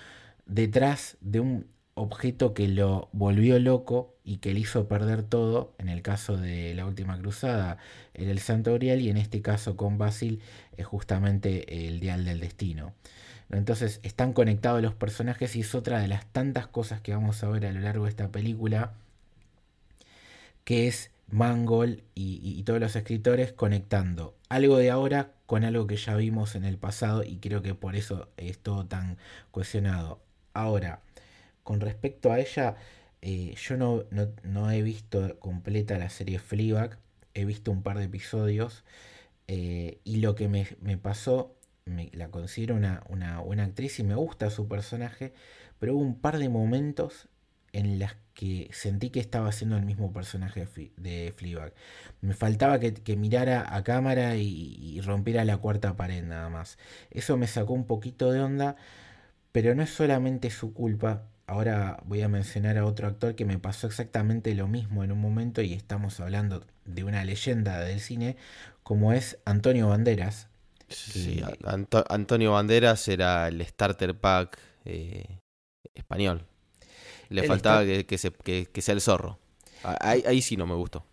[0.47, 5.89] detrás de un objeto que lo volvió loco y que le hizo perder todo, en
[5.89, 7.77] el caso de la última cruzada
[8.15, 10.41] era el Santo Grial y en este caso con Basil
[10.77, 12.95] es justamente el Dial del Destino.
[13.51, 17.49] Entonces están conectados los personajes y es otra de las tantas cosas que vamos a
[17.49, 18.95] ver a lo largo de esta película,
[20.65, 26.17] que es Mangold y, todos los escritores conectando algo de ahora con algo que ya
[26.17, 29.19] vimos en el pasado y creo que por eso es todo tan
[29.51, 30.21] cohesionado.
[30.55, 31.01] Ahora,
[31.63, 32.77] con respecto a ella,
[33.27, 34.05] eh, yo no,
[34.43, 36.99] no, he visto completa la serie Fleabag,
[37.33, 38.85] he visto un par de episodios
[39.49, 40.67] eh, y lo que me,
[40.99, 41.57] pasó,
[41.87, 45.33] me, la considero una, una, buena actriz y me gusta su personaje,
[45.79, 47.29] pero hubo un par de momentos
[47.73, 50.69] en las que sentí que estaba haciendo el mismo personaje
[50.99, 51.73] de Fleabag.
[52.21, 56.77] Me faltaba que, mirara a cámara y, rompiera la cuarta pared nada más.
[57.11, 58.77] Eso me sacó un poquito de onda,
[59.53, 63.59] pero no es solamente su culpa, ahora voy a mencionar a otro actor que me
[63.59, 68.37] pasó exactamente lo mismo en un momento y estamos hablando de una leyenda del cine
[68.83, 70.49] como es Antonio Banderas.
[70.89, 71.43] Sí,
[72.09, 75.39] Antonio Banderas era el starter pack eh,
[75.95, 76.47] español.
[77.31, 79.39] Le faltaba que, sea el zorro.
[79.83, 81.05] Ahí, sí no me gustó.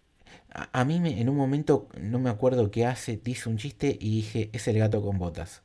[0.50, 4.50] A, mí en un momento, no me acuerdo qué hace, dice un chiste y dije,
[4.52, 5.64] es el gato con botas.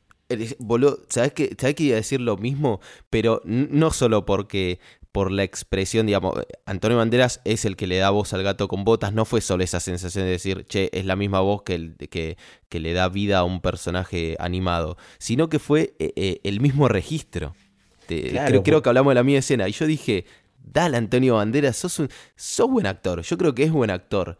[1.09, 2.79] ¿Sabes que, ¿sabes que iba a decir lo mismo?
[3.09, 4.79] Pero no solo porque
[5.17, 6.35] por la expresión, digamos,
[6.67, 9.63] Antonio Banderas es el que le da voz al gato con botas, no fue solo
[9.63, 12.37] esa sensación de decir, che, es la misma voz que, el, que,
[12.69, 16.87] que le da vida a un personaje animado, sino que fue eh, eh, el mismo
[16.87, 17.55] registro.
[18.05, 20.25] creo, creo, que hablamos de la misma escena y yo dije,
[20.55, 24.37] dale Antonio Banderas, sos, un, sos buen actor, yo creo que es buen actor.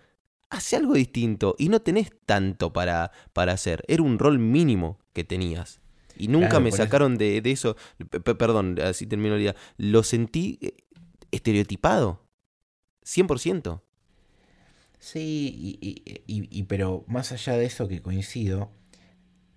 [0.51, 3.83] Hace algo distinto y no tenés tanto para, para hacer.
[3.87, 5.81] Era un rol mínimo que tenías.
[6.15, 7.75] Y nunca me sacaron de, eso.
[8.21, 9.55] perdón, así termino el día.
[9.77, 10.75] Lo sentí eh,
[11.31, 12.21] estereotipado.
[13.03, 13.81] 100%.
[14.99, 18.71] Sí, y, y, pero más allá de eso que coincido,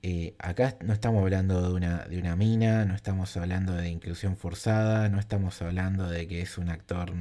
[0.03, 4.39] eh, acá no estamos hablando de una, de una mina, no estamos hablando de inclusión
[4.39, 7.13] forzada, no estamos hablando de que es un actor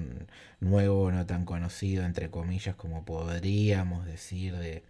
[0.61, 4.83] nuevo, no tan conocido, entre comillas, como podríamos decir de,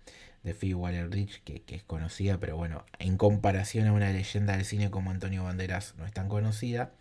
[0.44, 4.66] de Phoebe Waller-Bridge, que, que, es conocida, pero bueno, en comparación a una leyenda del
[4.66, 6.92] cine como Antonio Banderas, no es tan conocida,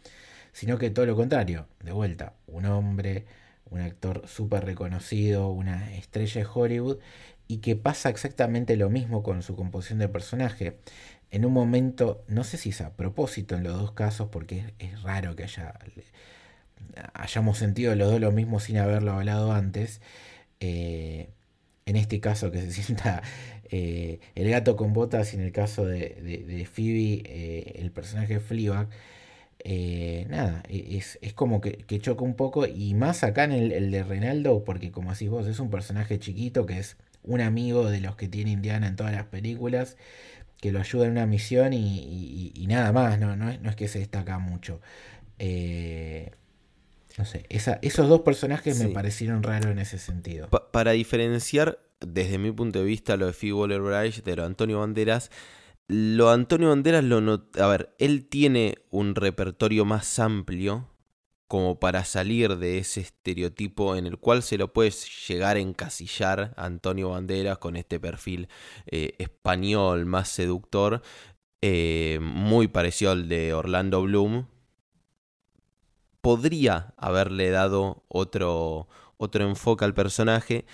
[0.53, 3.27] sino que todo lo contrario, de vuelta, un hombre,
[3.71, 6.99] un actor súper reconocido, una estrella de Hollywood,
[7.47, 10.79] y que pasa exactamente lo mismo con su composición de personaje.
[11.31, 15.03] En un momento, no sé si es a propósito en los dos casos, porque es,
[15.03, 15.79] raro que haya,
[17.15, 20.01] hayamos sentido los dos lo mismo sin haberlo hablado antes.
[20.61, 21.31] Eh,
[21.91, 23.23] en este caso que se sienta
[23.71, 28.41] eh, el gato con botas y en el caso de, de, Phoebe eh, el personaje
[28.41, 28.89] Fleabag
[30.29, 33.91] nada, e, es, es como que, choca un poco y más acá en el, el
[33.91, 36.97] de Reinaldo porque como decís vos es un personaje chiquito que es
[37.29, 39.97] un amigo de los que tiene Indiana en todas las películas,
[40.61, 44.39] que lo ayuda en una misión y, nada más, no, no, es, que se destaca
[44.39, 44.81] mucho.
[45.39, 46.33] Eh,
[47.17, 50.49] no sé, esos dos personajes me parecieron raros en ese sentido.
[50.49, 54.81] para diferenciar, desde mi punto de vista, lo de Phoebe Waller-Bridge de lo de Antonio
[54.81, 55.31] Banderas,
[55.89, 60.87] lo Antonio Banderas lo A ver, él tiene un repertorio más amplio
[61.49, 64.91] como para salir de ese estereotipo en el cual se lo puede
[65.27, 68.49] llegar a encasillar a Antonio Banderas con este perfil
[68.87, 71.01] eh, español más seductor,
[71.63, 74.47] eh, muy parecido al de Orlando Bloom.
[76.21, 80.67] Podría haberle dado otro, otro enfoque al personaje.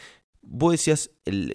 [0.42, 1.10] Vos decías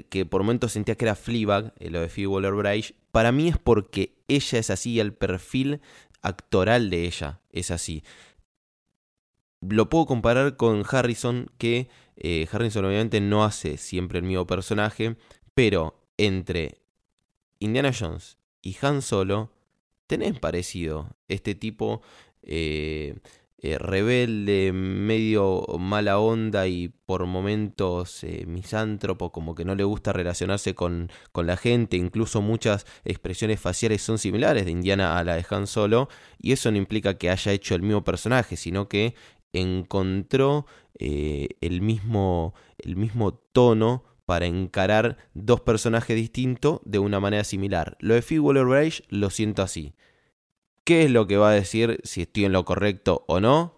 [0.10, 2.96] que por momentos sentías que era Fleabag, eh, lo de Phoebe Waller-Bridge.
[3.12, 5.82] Para mí es porque ella es así, el perfil
[6.22, 8.04] actoral de ella es así
[9.62, 15.18] lo puedo comparar con Harrison, que eh, Harrison obviamente no hace siempre el mismo personaje,
[15.54, 16.80] pero entre
[17.60, 19.52] Indiana Jones y Han Solo,
[20.08, 22.02] tenés parecido este tipo
[22.42, 23.16] eh,
[23.62, 30.76] eh, rebelde, medio mala onda y por momentos misántropo, como que no le gusta relacionarse
[30.76, 35.46] con, con, la gente, incluso muchas expresiones faciales son similares de Indiana a la de
[35.50, 39.16] Han Solo, y eso no implica que haya hecho el mismo personaje, sino que
[39.54, 40.66] encontró
[41.00, 47.98] eh, el, mismo, el mismo tono para encarar dos personajes distintos de una manera similar.
[48.00, 49.94] Lo de Phoebe Waller-Bridge lo siento así.
[50.90, 53.76] ¿Qué es lo que va a decir si estoy en lo correcto o no?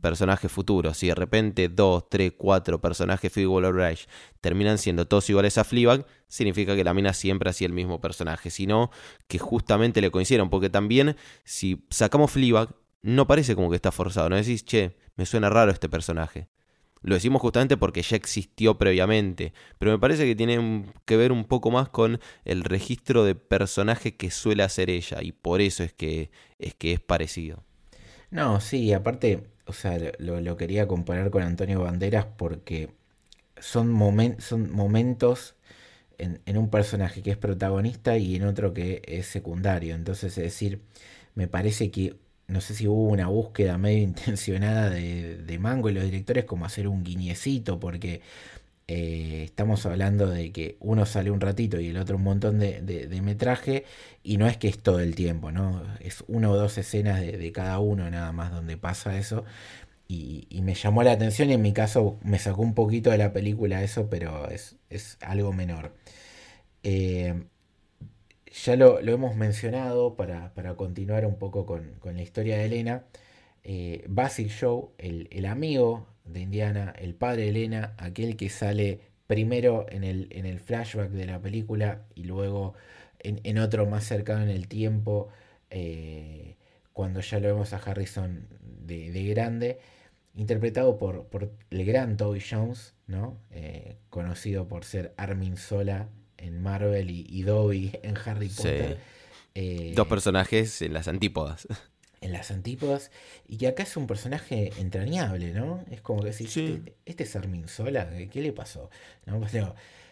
[0.00, 0.92] Personaje futuro.
[0.92, 4.08] Si de repente dos, tres, cuatro personajes Phoebe Waller-Bridge
[4.40, 8.50] terminan siendo todos iguales a Fleabag, significa que la mina siempre hacía el mismo personaje,
[8.50, 8.90] sino
[9.28, 14.28] que justamente le coincidieron, porque también si sacamos Fleabag, no parece como que está forzado,
[14.28, 16.48] no decís, che, me suena raro este personaje.
[17.02, 21.44] Lo decimos justamente porque ya existió previamente, pero me parece que tiene que ver un
[21.44, 25.92] poco más con el registro de personaje que suele hacer ella y por eso es
[25.92, 27.62] que es, que es parecido.
[28.30, 32.90] No, sí, aparte, o sea, lo, quería comparar con Antonio Banderas porque
[33.58, 35.54] son, momentos
[36.18, 39.94] en, en, un personaje que es protagonista y en otro que es secundario.
[39.94, 40.82] Entonces, es decir,
[41.34, 42.16] me parece que
[42.48, 46.88] no sé si hubo una búsqueda medio intencionada de, Mango y los directores como hacer
[46.88, 48.22] un guiñecito, porque
[48.88, 53.20] eh, estamos hablando de que uno sale un ratito y el otro un montón de,
[53.22, 53.84] metraje,
[54.22, 55.82] y no es que es todo el tiempo, ¿no?
[56.00, 59.44] Es una o dos escenas de, cada uno nada más donde pasa eso.
[60.08, 63.32] Y, me llamó la atención y en mi caso me sacó un poquito de la
[63.32, 64.76] película eso, pero es,
[65.20, 65.94] algo menor.
[66.82, 67.34] Eh,
[68.64, 73.04] ya lo, hemos mencionado para, continuar un poco con, la historia de Elena.
[73.64, 79.86] Eh, Basil Shaw, el, amigo de Indiana, el padre de Elena, aquel que sale primero
[79.90, 82.74] en el, en el flashback de la película y luego
[83.20, 85.28] en, otro más cercano en el tiempo,
[85.70, 86.56] eh,
[86.92, 89.78] cuando ya lo vemos a Harrison de, grande,
[90.34, 93.38] interpretado por, por, el gran Toby Jones, ¿no?
[93.50, 98.98] Eh, conocido por ser Armin Sola en Marvel y, Dobby en Harry Potter.
[99.54, 101.66] Eh, Dos personajes en las antípodas.
[102.20, 103.10] En las antípodas.
[103.46, 105.84] Y que acá es un personaje entrañable, ¿no?
[105.90, 108.90] Es como que decís, este, este, es Armin Sola, ¿qué le pasó?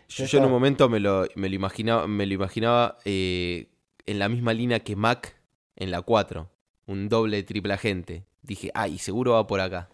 [0.08, 3.70] Yo, en un momento me lo, me lo imaginaba, me lo imaginaba eh,
[4.06, 5.36] en la misma línea que Mac
[5.74, 6.48] en la 4.
[6.86, 8.24] Un doble, triple agente.
[8.42, 9.88] Dije, ay, seguro va por acá.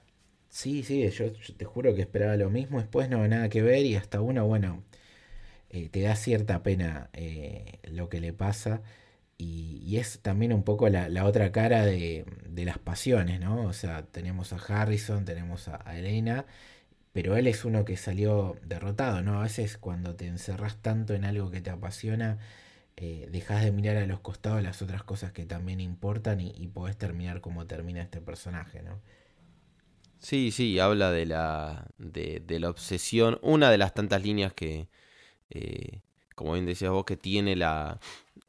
[0.49, 2.78] Sí, sí, yo, te juro que esperaba lo mismo.
[2.78, 3.87] Después no, nada que ver.
[3.87, 4.85] Y hasta uno, bueno,
[5.73, 8.83] eh, te da cierta pena eh, lo que le pasa.
[9.39, 12.25] Y, es también un poco la, otra cara de,
[12.57, 13.64] las pasiones, ¿no?
[13.64, 16.47] O sea, tenemos a Harrison, tenemos a, Elena,
[17.12, 19.41] pero él es uno que salió derrotado, ¿no?
[19.41, 22.39] A veces cuando te encerras tanto en algo que te apasiona,
[22.97, 26.68] eh, dejas de mirar a los costados las otras cosas que también importan y, y
[26.68, 29.01] podés terminar como termina este personaje, ¿no?
[30.23, 34.89] Sí, sí, habla de la, de, la obsesión, una de las tantas líneas que,
[35.55, 36.01] eh,
[36.35, 38.01] como bien decías vos, que tiene la,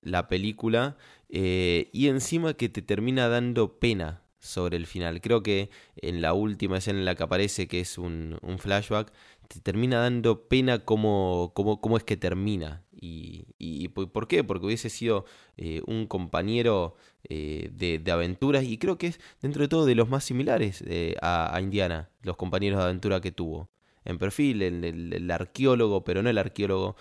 [0.02, 0.98] la película,
[1.30, 5.22] eh, y encima que te termina dando pena sobre el final.
[5.22, 9.12] Creo que en la última escena en la que aparece, que es un, flashback,
[9.48, 12.84] te termina dando pena cómo, cómo, cómo es que termina.
[12.92, 14.44] Y, y, por qué?
[14.44, 15.26] Porque hubiese sido
[15.58, 16.96] eh, un compañero
[17.30, 20.84] de, aventuras y creo que es dentro de todo de los más similares
[21.22, 23.70] a, a, Indiana, los compañeros de aventura que tuvo.
[24.06, 26.96] En perfil, el, el, el arqueólogo, pero no el arqueólogo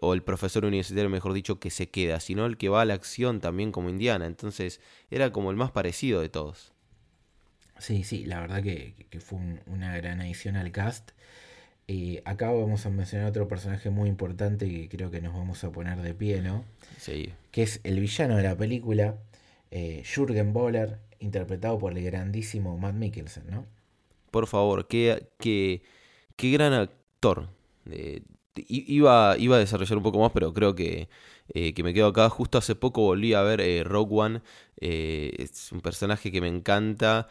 [0.00, 2.94] o el profesor universitario, mejor dicho, que se queda, sino el que va a la
[2.94, 4.26] acción también como Indiana.
[4.26, 6.72] Entonces era como el más parecido de todos.
[7.78, 11.10] Sí, sí, la verdad que, que fue un, una gran adición al cast.
[11.88, 15.72] Eh, acá vamos a mencionar otro personaje muy importante que creo que nos vamos a
[15.72, 16.64] poner de pie, ¿no?
[16.98, 17.32] Sí.
[17.50, 19.16] Que es el villano de la película,
[19.70, 23.66] eh, Jürgen Boller, interpretado por el grandísimo Matt Mikkelsen, ¿no?
[24.30, 25.82] Por favor, qué, qué,
[26.42, 27.48] qué gran actor.
[27.88, 28.24] Eh,
[28.66, 31.08] iba, a desarrollar un poco más, pero creo que,
[31.54, 32.28] eh, que me quedo acá.
[32.30, 34.42] Justo hace poco volví a ver eh, Rogue One.
[34.76, 37.28] Es un personaje que me encanta.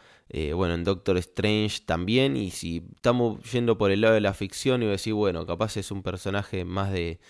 [0.54, 2.38] Bueno, en Doctor Strange también.
[2.38, 5.76] Y si estamos yendo por el lado de la ficción, iba a decir, bueno, capaz
[5.76, 7.20] es un personaje más de,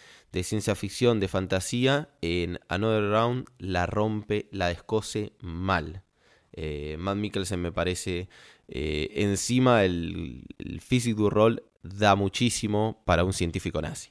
[0.44, 2.10] ciencia ficción, de fantasía.
[2.20, 6.04] En Another Round la rompe, la descose mal.
[6.52, 8.28] Eh, Matt Mikkelsen me parece
[8.68, 14.10] encima el, el physical role da muchísimo para un científico nazi.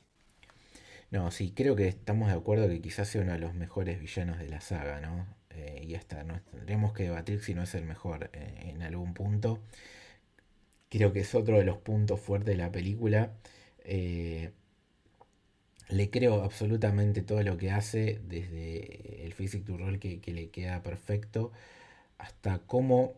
[1.12, 4.40] No, sí, creo que estamos de acuerdo que quizás sea uno de los mejores villanos
[4.40, 5.28] de la saga, ¿no?
[5.50, 9.14] Eh, y hasta nos tendremos que debatir si no es el mejor eh, en algún
[9.14, 9.60] punto.
[10.90, 13.34] Creo que es otro de los puntos fuertes de la película.
[13.84, 14.52] Eh,
[15.90, 20.82] le creo absolutamente todo lo que hace, desde el physic to roll que, le queda
[20.84, 21.52] perfecto,
[22.18, 23.16] hasta cómo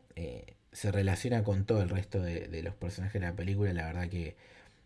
[0.73, 3.73] se relaciona con todo el resto de, de, los personajes de la película.
[3.73, 4.35] La verdad que,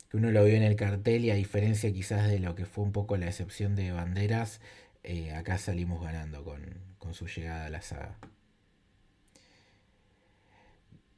[0.09, 2.83] que, uno lo vio en el cartel y a diferencia quizás de lo que fue
[2.83, 4.61] un poco la excepción de Banderas,
[5.03, 6.61] eh, acá salimos ganando con,
[6.97, 8.17] con, su llegada a la saga.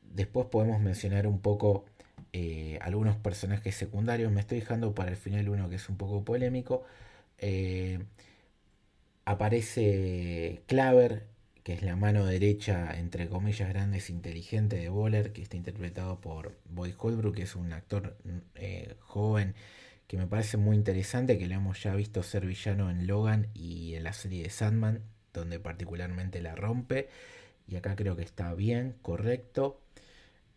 [0.04, 1.86] Después podemos mencionar un poco
[2.34, 4.32] eh, algunos personajes secundarios.
[4.32, 6.84] Me estoy dejando para el final uno que es un poco polémico.
[7.40, 8.00] Eh,
[9.26, 11.26] aparece Claver,
[11.70, 16.58] que es la mano derecha, entre comillas grandes, inteligente de Boller, que está interpretado por
[16.68, 18.18] Boyd Holbrook, que es un actor
[18.56, 19.54] eh, joven
[20.08, 23.94] que me parece muy interesante, que lo hemos ya visto ser villano en Logan y
[23.94, 27.08] en la serie de Sandman, donde particularmente la rompe.
[27.68, 29.80] Y acá creo que está bien, correcto.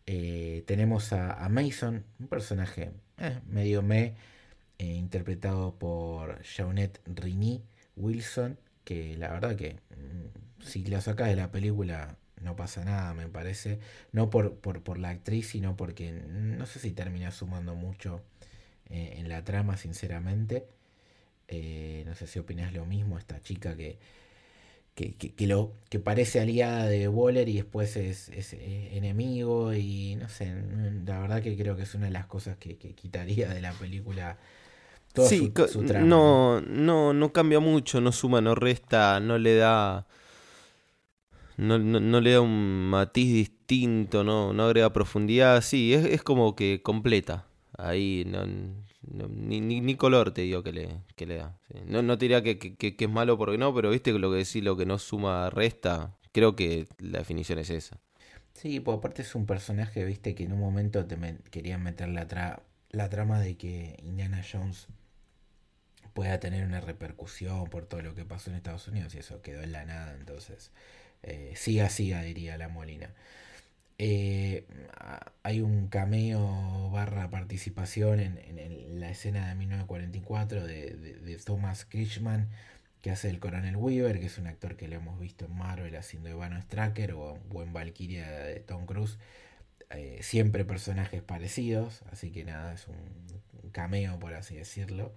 [0.07, 4.15] Eh, tenemos a, Mason, un personaje eh, medio me,
[4.79, 7.63] interpretado por Jaunette Rini
[7.97, 13.15] Wilson, que la verdad que mmm, si la sacas de la película no pasa nada,
[13.15, 13.79] me parece.
[14.13, 18.23] No por, por, por la actriz, sino porque no sé si termina sumando mucho
[18.91, 20.67] eh, en la trama, sinceramente.
[21.49, 23.99] Eh, no sé si opinas lo mismo, esta chica que,
[24.95, 29.75] que, que, que, lo, que parece aliada de Waller y después es, es, es, enemigo
[29.75, 30.53] y no sé,
[31.07, 34.39] la verdad que creo que es una de las cosas que, quitaría de la película.
[35.13, 36.07] Toda sí, su, su trama.
[36.07, 40.07] No, no, no cambia mucho, no suma, no resta, no le da...
[41.59, 46.23] No, no, no, le da un matiz distinto, no, no agrega profundidad, sí, es, es
[46.23, 47.47] como que completa.
[47.77, 51.59] Ahí no, no, ni, ni, ni, color te digo que le, que le da.
[51.69, 51.79] Sí.
[51.87, 54.39] No, no te diría que, que, que, es malo porque no, pero viste lo que
[54.39, 58.01] decís, lo que no suma resta, creo que la definición es esa.
[58.55, 62.09] Sí, pues aparte es un personaje, viste, que en un momento te me, querían meter
[62.09, 64.89] la, tra la trama de que Indiana Jones
[66.15, 69.63] pueda tener una repercusión por todo lo que pasó en Estados Unidos y eso quedó
[69.63, 70.71] en la nada, entonces
[71.23, 73.11] eh, siga, siga, diría la Molina.
[73.99, 74.67] Eh,
[75.43, 81.85] hay un cameo barra participación en, en, la escena de 1944 de, de, de Thomas
[81.85, 82.49] Krichman
[83.03, 85.95] que hace el coronel Weaver, que es un actor que lo hemos visto en Marvel
[85.97, 89.19] haciendo Ivano Stracker o, o en Valkyria de Tom Cruise.
[89.91, 95.13] Eh, siempre personajes parecidos, así que nada, es un cameo por así decirlo.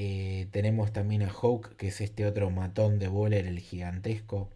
[0.00, 4.48] Eh, tenemos también a Hawk, que es este otro matón de Boller, el gigantesco,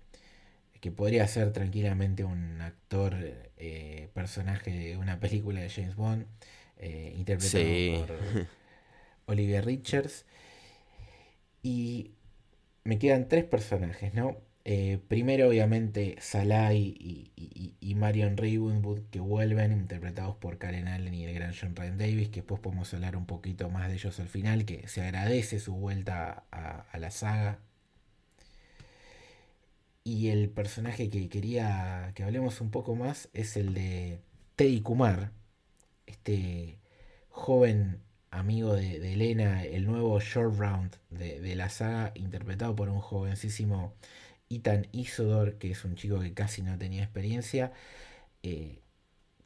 [0.80, 3.16] que podría ser tranquilamente un actor,
[3.57, 6.26] eh, personaje de una película de James Bond,
[6.78, 7.97] eh, interpretado sí.
[7.99, 8.47] por
[9.26, 10.26] Olivia Richards.
[11.61, 12.12] Y
[12.84, 14.36] me quedan tres personajes, ¿no?
[14.64, 17.30] Eh, primero, obviamente, Salah y,
[17.96, 22.40] Marion Ravenwood que vuelven, interpretados por Karen Allen y el gran John Ryan Davis, que
[22.40, 26.44] después podemos hablar un poquito más de ellos al final, que se agradece su vuelta
[26.50, 27.58] a, la saga.
[30.04, 34.20] Y el personaje que quería que hablemos un poco más es el de
[34.56, 35.30] Teddy Kumar,
[36.06, 36.78] este
[37.30, 38.00] joven
[38.30, 43.94] amigo de, Elena, el nuevo short round de, de la saga, interpretado por un jovencísimo
[44.57, 47.72] Ethan Isodor, que es un chico que casi no tenía experiencia.
[48.42, 48.80] Eh,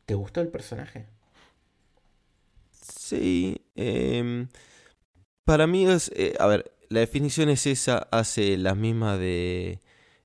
[0.06, 1.06] ¿Te gustó el personaje?
[2.70, 3.60] Sí.
[3.74, 4.48] Em,
[5.44, 6.10] para mí es.
[6.14, 7.98] Eh, a ver, la definición es esa.
[8.10, 9.80] Hace las mismas de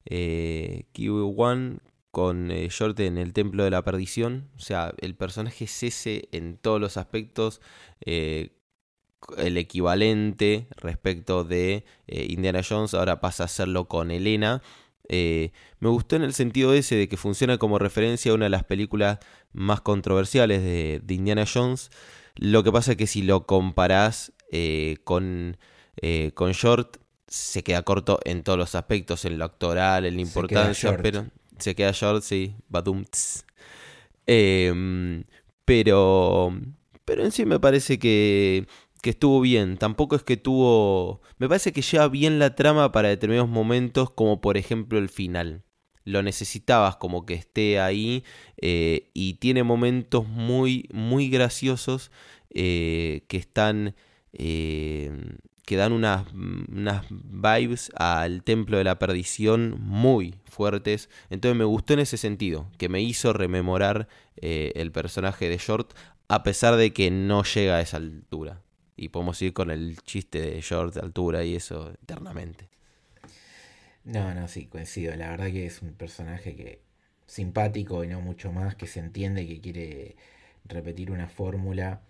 [0.05, 1.79] eh, Kiwi One
[2.11, 4.49] con eh, Short en el Templo de la Perdición.
[4.55, 7.61] O sea, el personaje es ese en todos los aspectos
[9.37, 14.61] el equivalente respecto de eh, Indiana Jones, ahora pasa a hacerlo con Elena.
[15.09, 18.49] Eh, me gustó en el sentido ese de que funciona como referencia a una de
[18.49, 19.19] las películas
[19.51, 21.91] más controversiales de, Indiana Jones.
[22.35, 25.57] Lo que pasa es que si lo comparás eh, con,
[26.33, 26.97] con Short,
[27.27, 31.27] se queda corto en todos los aspectos, en lo actoral, en la importancia, pero
[31.61, 33.05] se queda short, sí, badum.
[34.25, 35.23] Em,
[35.63, 36.53] pero,
[37.05, 38.67] pero en sí me parece que
[39.01, 39.77] que estuvo bien.
[39.77, 41.21] Tampoco es que tuvo.
[41.37, 45.63] Me parece que lleva bien la trama para determinados momentos, como por ejemplo el final.
[46.03, 48.23] Lo necesitabas como que esté ahí
[48.57, 52.11] eh, y tiene momentos muy, muy graciosos
[52.51, 53.95] eh, que están.
[54.33, 55.11] Eh,
[55.65, 61.09] que dan unas, unas vibes al templo de la perdición muy fuertes.
[61.29, 64.09] Entonces me gustó en ese sentido, que me hizo rememorar
[64.41, 65.93] el personaje de Short,
[66.27, 68.61] a pesar de que no llega a esa altura
[68.95, 72.69] y podemos ir con el chiste de short de altura y eso eternamente.
[74.03, 75.15] No, no, sí, coincido.
[75.15, 76.81] La verdad que es un personaje que
[77.27, 80.15] simpático y no mucho más, que se entiende que quiere
[80.65, 82.01] repetir una fórmula.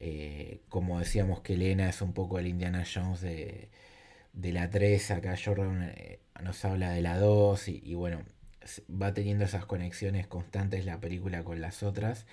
[0.00, 3.68] Eh, como decíamos que Elena es un poco el Indiana Jones de,
[4.34, 8.22] la 3, acá Jordan eh, nos habla de la 2 y, bueno,
[8.90, 12.26] va teniendo esas conexiones constantes la película con las otras,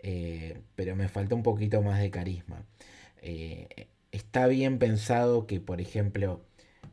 [0.00, 2.64] eh, pero me falta un poquito más de carisma.
[3.22, 6.40] Eh, está bien pensado que, por ejemplo,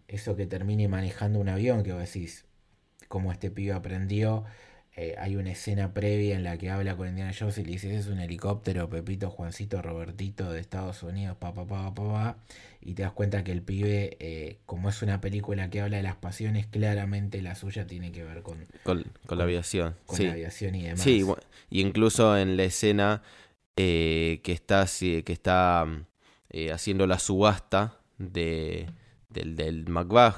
[0.07, 2.45] eso que termine manejando un avión, que vos decís,
[3.07, 4.45] como este pibe aprendió,
[4.95, 7.95] eh, hay una escena previa en la que habla con Indiana Jones y le dice,
[7.95, 12.37] es un helicóptero, Pepito, Juancito, Robertito de Estados Unidos, pa, pa, pa, pa,
[12.79, 16.03] y te das cuenta que el pibe, eh, como es una película que habla de
[16.03, 18.65] las pasiones, claramente la suya tiene que ver con...
[18.83, 19.95] Con, la aviación.
[20.05, 21.01] Con la aviación y demás.
[21.01, 21.25] Sí,
[21.71, 23.23] y incluso en la escena
[23.75, 25.87] que está, que está
[26.53, 28.89] eh, haciendo la subasta de,
[29.29, 29.85] del, del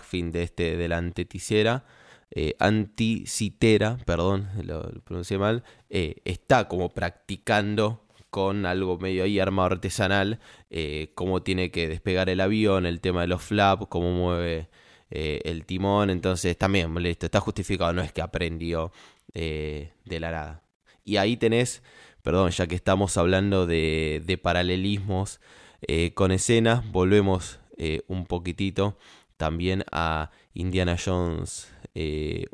[0.03, 1.85] fin de, este, de la anteticera,
[2.31, 9.73] eh, anticitera, perdón, lo, pronuncié mal, eh, está como practicando con algo medio ahí armado
[9.73, 10.39] artesanal,
[10.69, 14.69] eh, cómo tiene que despegar el avión, el tema de los flaps, cómo mueve
[15.09, 18.91] el timón, entonces también, listo, está justificado, no es que aprendió
[19.33, 20.63] de la nada.
[21.05, 21.83] Y ahí tenés,
[22.21, 25.39] perdón, ya que estamos hablando de paralelismos,
[25.81, 28.97] eh, con escenas, volvemos eh, un poquitito
[29.37, 32.45] también a Indiana Jones 1 eh,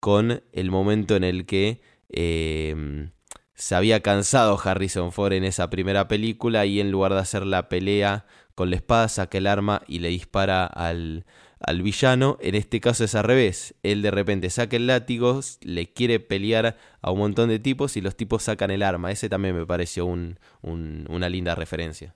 [0.00, 3.10] con el momento en el que em,
[3.54, 7.68] se había cansado Harrison Ford en esa primera película y en lugar de hacer la
[7.68, 11.26] pelea con la espada saca el arma y le dispara al,
[11.60, 12.38] al villano.
[12.40, 13.74] En este caso es al revés.
[13.82, 18.00] Él de repente saca el látigo, le quiere pelear a un montón de tipos y
[18.00, 19.10] los tipos sacan el arma.
[19.10, 22.14] Ese también me pareció una linda referencia.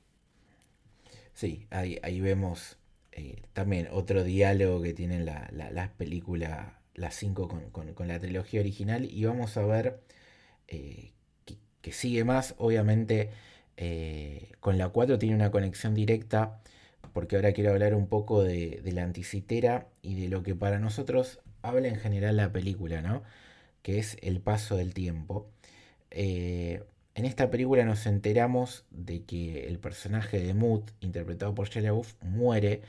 [1.34, 2.76] Sí, ahí, ahí vemos
[3.12, 9.04] eh, también otro diálogo que tienen las la, películas, las cinco con, la trilogía original.
[9.10, 10.00] Y vamos a ver
[10.68, 11.12] eh,
[11.82, 13.30] que, sigue más, obviamente.
[13.76, 16.60] Eh, con la 4 tiene una conexión directa,
[17.12, 20.78] porque ahora quiero hablar un poco de, de, la anticitera y de lo que para
[20.78, 23.22] nosotros habla en general la película, ¿no?
[23.82, 25.50] Que es el paso del tiempo.
[27.14, 32.14] En esta película nos enteramos de que el personaje de Mood, interpretado por Shia LaBeouf,
[32.22, 32.82] muere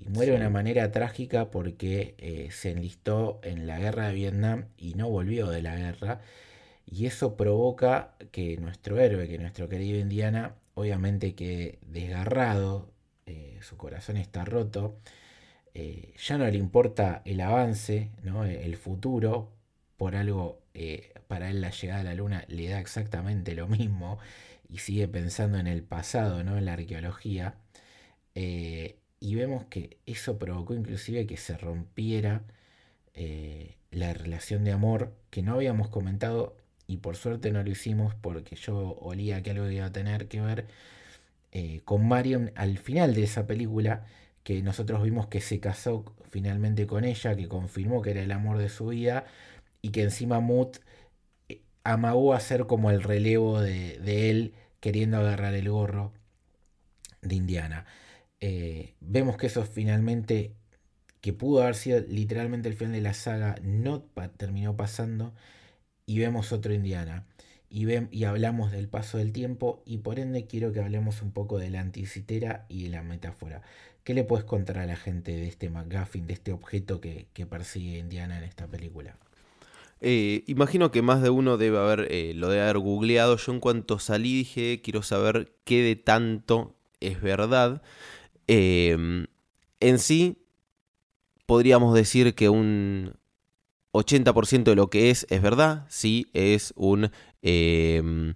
[0.00, 4.66] y muere de una manera trágica porque eh, se enlistó en la guerra de Vietnam
[4.76, 6.20] y no volvió de la guerra.
[6.86, 12.90] Y eso provoca que nuestro héroe, que nuestro querido Indiana, obviamente que desgarrado,
[13.26, 14.98] eh, su corazón está roto,
[15.74, 18.44] eh, ya no le importa el avance, ¿no?
[18.44, 19.52] el futuro,
[19.96, 20.60] por algo
[21.26, 24.18] para él la llegada a la luna le da exactamente lo mismo
[24.68, 26.58] y sigue pensando en el pasado, ¿no?
[26.58, 27.54] en la arqueología.
[28.34, 32.42] Eh, y vemos que eso provocó inclusive que se rompiera
[33.14, 36.56] eh, la relación de amor que no habíamos comentado
[36.86, 40.40] y por suerte no lo hicimos porque yo olía que algo iba a tener que
[40.40, 40.66] ver
[41.52, 44.06] eh, con Marion al final de esa película
[44.44, 48.58] que nosotros vimos que se casó finalmente con ella, que confirmó que era el amor
[48.58, 49.26] de su vida
[49.82, 50.78] y que encima Moot
[51.48, 56.12] eh, amagó a ser como el relevo de, él queriendo agarrar el gorro
[57.22, 57.86] de Indiana.
[59.00, 60.54] vemos que eso finalmente
[61.20, 64.02] que pudo haber sido literalmente el final de la saga, no
[64.36, 65.34] terminó pasando
[66.06, 67.26] y vemos otro Indiana.
[67.70, 67.86] Y,
[68.16, 71.70] y hablamos del paso del tiempo y por ende quiero que hablemos un poco de
[71.70, 73.62] la anticitera y de la metáfora.
[74.04, 77.98] ¿Qué le puedes contar a la gente de este McGuffin, de este objeto que, persigue
[77.98, 79.18] Indiana en esta película?
[80.00, 83.36] Eh, imagino que más de uno debe haber, eh, lo debe haber googleado.
[83.36, 87.82] Yo en cuanto salí dije, quiero saber qué de tanto es verdad.
[88.46, 89.26] Eh,
[89.80, 90.38] en sí,
[91.46, 93.14] podríamos decir que un
[93.92, 97.10] 80% de lo que es es verdad, sí, es un,
[97.42, 98.34] em,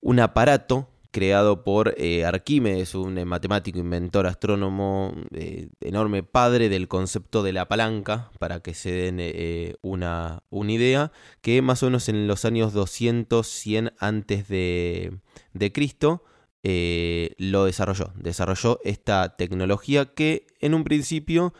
[0.00, 6.88] un aparato creado por eh, Arquímedes, un eh, matemático, inventor, astrónomo, eh, enorme padre del
[6.88, 11.12] concepto de la palanca, para que se den una, una, idea,
[11.42, 15.18] que más o menos en los años 200, 100 antes de,
[15.52, 16.24] de Cristo,
[16.64, 18.12] lo desarrolló.
[18.16, 21.52] Desarrolló esta tecnología que en un principio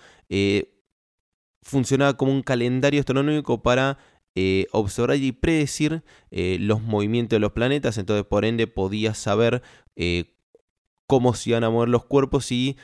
[1.63, 3.99] funcionaba como un calendario astronómico para
[4.35, 9.63] eh, observar y predecir eh, los movimientos de los planetas, entonces por ende podía saber
[11.07, 12.79] cómo se iban a mover los cuerpos y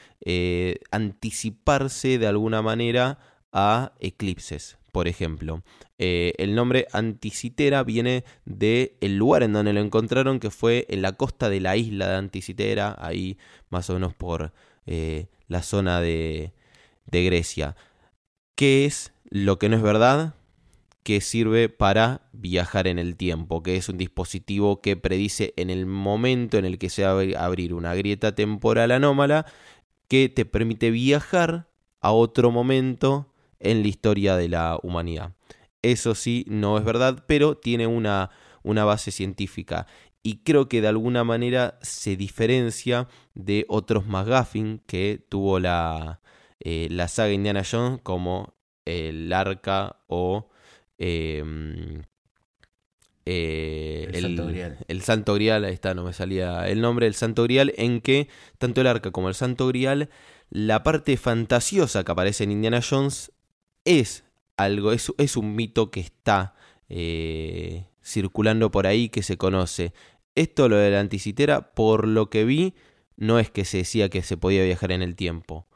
[0.91, 3.19] anticiparse de alguna manera
[3.51, 5.63] a eclipses, por ejemplo.
[5.97, 11.49] el nombre Anticitera viene del lugar en donde lo encontraron, que fue en la costa
[11.49, 13.39] de la isla de Anticitera, ahí
[13.71, 14.53] más o menos por
[14.85, 16.53] la zona de,
[17.07, 17.75] de Grecia.
[18.55, 20.35] ¿Qué es lo que no es verdad?
[21.09, 25.87] Que sirve para viajar en el tiempo, que es un dispositivo que predice en el
[25.87, 29.47] momento en el que se va a abrir una grieta temporal anómala
[30.07, 31.71] que te permite viajar
[32.03, 35.33] a otro momento en la historia de la humanidad.
[35.81, 38.29] Eso sí, no es verdad, pero tiene una,
[38.63, 39.87] una base científica
[40.23, 46.21] y creo que de alguna manera se diferencia de otros McGuffin que tuvo la,
[46.61, 50.51] eh, la saga Indiana Jones como el arca o
[50.99, 52.03] em,
[53.25, 54.79] eh, el, Santo Grial.
[54.89, 58.29] el Santo Grial, ahí está, no me salía el nombre, el Santo Grial, en que
[58.59, 60.09] tanto el arca como el Santo Grial,
[60.51, 63.33] la parte fantasiosa que aparece en Indiana Jones
[63.85, 64.25] es
[64.57, 66.55] algo, es, es un mito que está
[66.89, 69.93] eh, circulando por ahí, que se conoce.
[70.35, 72.75] Esto, lo de la anticitera, por lo que vi,
[73.17, 75.68] no es que se decía que se podía viajar en el tiempo.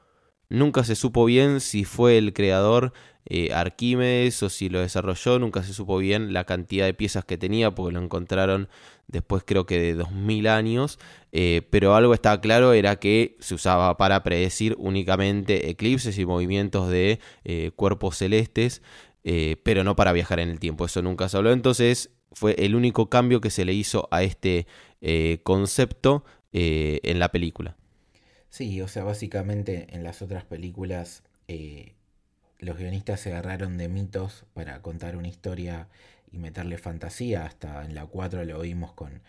[0.53, 2.93] Nunca se supo bien si fue el creador
[3.25, 7.39] eh, Arquímedes o si lo desarrolló, nunca se supo bien la cantidad de piezas que
[7.39, 8.69] tenía porque lo encontraron
[9.07, 10.99] después creo que de 2000 años,
[11.33, 16.91] eh, pero algo estaba claro era que se usaba para predecir únicamente eclipses y movimientos
[16.91, 18.83] de eh, cuerpos celestes,
[19.63, 23.09] pero no para viajar en el tiempo, eso nunca se habló, entonces fue el único
[23.09, 24.67] cambio que se le hizo a este
[25.45, 27.77] concepto en la película.
[28.53, 31.95] Sí, o sea, básicamente en las otras películas eh,
[32.59, 35.89] los guionistas se agarraron de mitos para contar una historia
[36.31, 37.47] y meterle fantasía.
[37.47, 39.23] Hasta en la 4 lo vimos con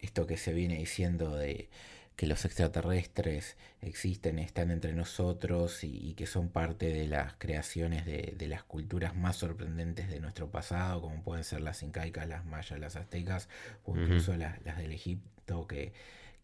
[0.00, 1.68] esto que se viene diciendo de
[2.16, 8.48] que los extraterrestres existen, están entre nosotros y, que son parte de las creaciones de,
[8.48, 12.96] las culturas más sorprendentes de nuestro pasado, como pueden ser las incaicas, las mayas, las
[12.96, 13.48] aztecas
[13.84, 15.92] o incluso las, las del Egipto que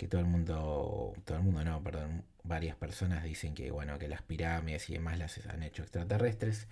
[0.03, 4.09] que todo el mundo, todo el mundo no, perdón, varias personas dicen que bueno, que
[4.09, 6.67] las pirámides y demás las han hecho extraterrestres.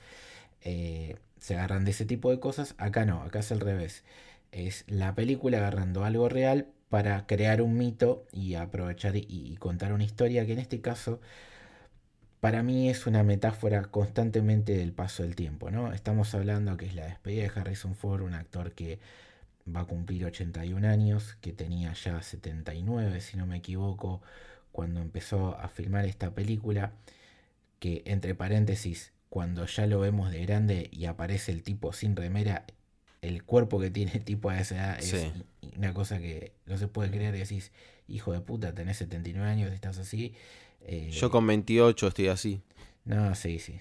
[0.63, 2.75] Eh, se agarran de ese tipo de cosas.
[2.77, 4.03] Acá no, acá es al revés.
[4.51, 10.03] Es la película agarrando algo real para crear un mito y aprovechar y, contar una
[10.03, 11.21] historia que en este caso
[12.41, 15.93] para mí es una metáfora constantemente del paso del tiempo, ¿no?
[15.93, 18.99] Estamos hablando que es la despedida de Harrison Ford, un actor que
[19.75, 24.23] va a cumplir 81 años, que tenía ya 79, si no me equivoco,
[24.73, 26.93] cuando empezó a filmar esta película,
[27.79, 32.65] que entre paréntesis, cuando ya lo vemos de grande y aparece el tipo sin remera,
[33.23, 35.33] el cuerpo que tiene el tipo a esa edad es
[35.77, 37.37] una cosa que no se puede creer.
[37.37, 37.71] Decís,
[38.09, 40.35] hijo de puta, tenés 79 años, estás así.
[40.83, 42.63] Eh, Yo con 28 estoy así.
[43.05, 43.81] No, sí, sí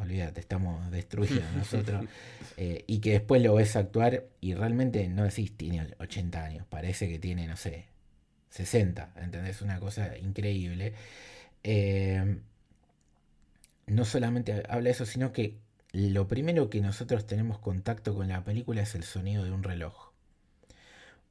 [0.00, 2.04] olvídate, estamos destruidos nosotros.
[2.56, 7.08] Eh, y que después lo ves actuar y realmente no decís tiene 80 años, parece
[7.08, 7.86] que tiene, no sé,
[8.50, 9.62] 60, ¿entendés?
[9.62, 10.94] Una cosa increíble.
[11.62, 12.38] Eh,
[13.86, 15.58] no solamente habla eso, sino que
[15.92, 20.10] lo primero que nosotros tenemos contacto con la película es el sonido de un reloj.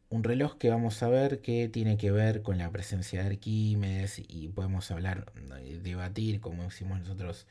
[0.09, 4.19] Un reloj que vamos a ver que tiene que ver con la presencia de Arquímedes
[4.27, 5.31] y podemos hablar,
[5.61, 7.45] eh, debatir, como hicimos nosotros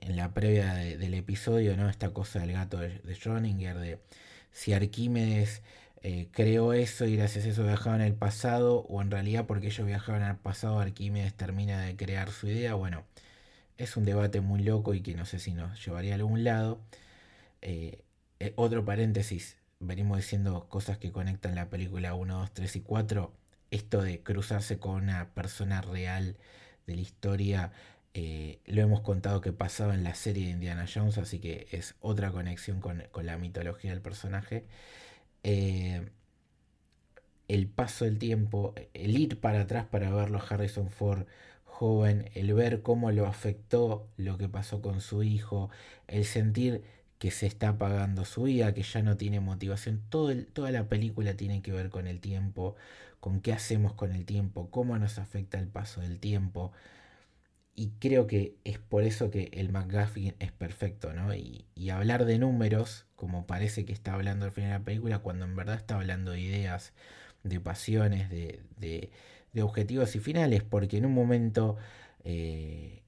[0.00, 1.88] en la previa del episodio, ¿no?
[1.88, 3.98] Esta cosa del gato de, de Schrödinger, de
[4.52, 5.62] si Arquímedes
[6.02, 9.66] eh, creó eso y gracias a eso viajaba en el pasado, o en realidad porque
[9.68, 12.74] ellos viajaban al pasado, Arquímedes termina de crear su idea.
[12.74, 13.04] Bueno,
[13.78, 16.80] es un debate muy loco y que no sé si nos llevaría a algún lado.
[17.62, 18.02] Eh,
[18.40, 23.32] eh, otro paréntesis, venimos diciendo cosas que conectan la película 1, 2, 3 y 4.
[23.70, 26.36] Esto de cruzarse con una persona real
[26.86, 27.72] de la historia,
[28.14, 32.30] lo hemos contado que pasaba en la serie de Indiana Jones, así que es otra
[32.32, 34.66] conexión con, con la mitología del personaje.
[35.44, 36.10] Eh,
[37.48, 41.26] el paso del tiempo, el ir para atrás para verlo a Harrison Ford
[41.64, 45.70] joven, el ver cómo lo afectó lo que pasó con su hijo,
[46.08, 46.84] el sentir
[47.18, 51.34] que se está apagando su vida, que ya no tiene motivación, Todo toda la película
[51.34, 52.76] tiene que ver con el tiempo,
[53.20, 56.72] con qué hacemos con el tiempo, cómo nos afecta el paso del tiempo.
[57.80, 61.34] Y creo que es por eso que el McGuffin es perfecto, ¿no?
[61.34, 65.46] Y, hablar de números, como parece que está hablando al final de la película, cuando
[65.46, 66.92] en verdad está hablando de ideas,
[67.42, 71.78] de pasiones, de, de, objetivos y finales, porque en un momento,
[72.22, 73.02] eh,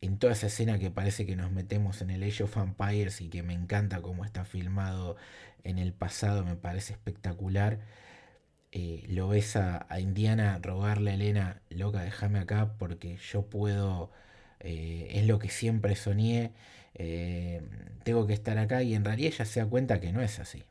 [0.00, 3.28] en toda esa escena que parece que nos metemos en el Age of Empires y
[3.28, 5.16] que me encanta cómo está filmado
[5.64, 7.80] en el pasado, me parece espectacular
[8.72, 14.10] eh, lo ves a, Indiana rogarle a Elena, loca, déjame acá porque yo puedo,
[14.60, 16.52] eh, es lo que siempre soñé,
[16.94, 17.62] eh,
[18.04, 20.64] tengo que estar acá y en realidad ella se da cuenta que no es así.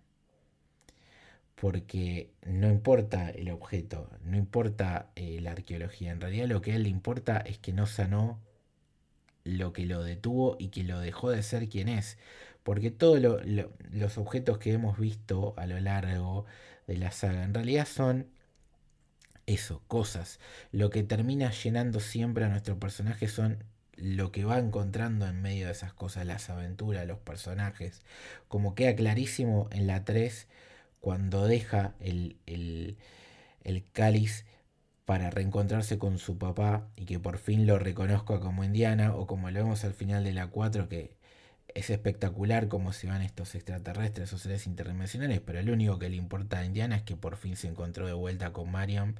[1.55, 6.83] Porque no importa el objeto, no importa la arqueología, en realidad lo que a él
[6.83, 8.39] le importa es que no sanó
[9.43, 12.17] lo que lo detuvo y que lo dejó de ser quien es.
[12.63, 13.19] Porque todos
[13.91, 16.45] los objetos que hemos visto a lo largo
[16.91, 17.43] de la saga.
[17.43, 18.27] En realidad son
[19.45, 20.39] eso, cosas.
[20.71, 23.63] Lo que termina llenando siempre a nuestro personaje son
[23.95, 28.03] lo que va encontrando en medio de esas cosas, las aventuras, los personajes.
[28.47, 30.47] Como queda clarísimo en la 3,
[30.99, 32.97] cuando deja el, el,
[33.63, 34.45] el cáliz
[35.05, 39.49] para reencontrarse con su papá y que por fin lo reconozca como Indiana, o como
[39.51, 41.15] lo vemos al final de la 4, que
[41.75, 46.17] es espectacular cómo se van estos extraterrestres o seres interdimensionales, pero lo único que le
[46.17, 49.15] importa a Indiana es que por fin se encontró de vuelta con Marion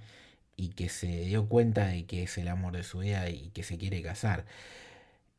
[0.55, 3.63] y que se dio cuenta de que es el amor de su vida y que
[3.63, 4.45] se quiere casar.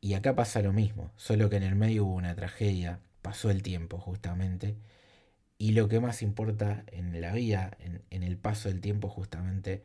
[0.01, 3.63] Y acá pasa lo mismo, solo que en el medio hubo una tragedia, pasó el
[3.63, 4.75] tiempo justamente,
[5.57, 9.83] y lo que más importa en la vida, en, en el paso del tiempo justamente,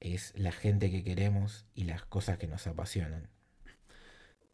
[0.00, 3.28] es la gente que queremos y las cosas que nos apasionan.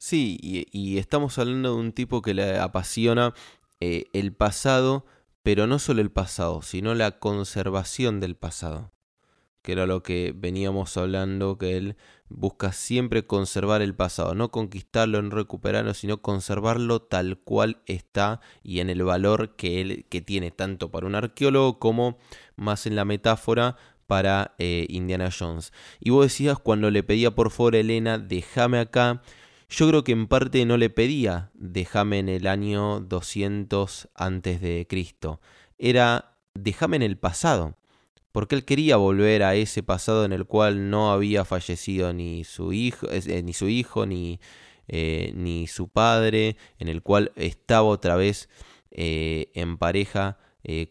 [0.03, 3.35] Sí, y, estamos hablando de un tipo que le apasiona
[3.81, 5.05] eh, el pasado,
[5.43, 8.93] pero no solo el pasado, sino la conservación del pasado,
[9.61, 11.97] que era lo que veníamos hablando, que él
[12.31, 18.81] busca siempre conservar el pasado, no conquistarlo, no recuperarlo, sino conservarlo tal cual está y
[18.81, 22.17] en el valor que él que tiene tanto para un arqueólogo como
[22.57, 25.75] más en la metáfora para eh, Indiana Jones.
[26.01, 29.23] Y vos decías cuando le pedía por favor Elena, déjame acá,
[29.71, 34.87] yo creo que en parte no le pedía déjame en el año 200 antes de
[34.89, 35.41] Cristo.
[35.79, 37.77] Era déjame en el pasado.
[38.33, 42.73] Porque él quería volver a ese pasado en el cual no había fallecido ni su
[42.73, 44.39] hijo, eh, ni, su hijo ni,
[44.87, 48.49] eh, ni, su padre, en el cual estaba otra vez
[48.91, 50.39] eh, en pareja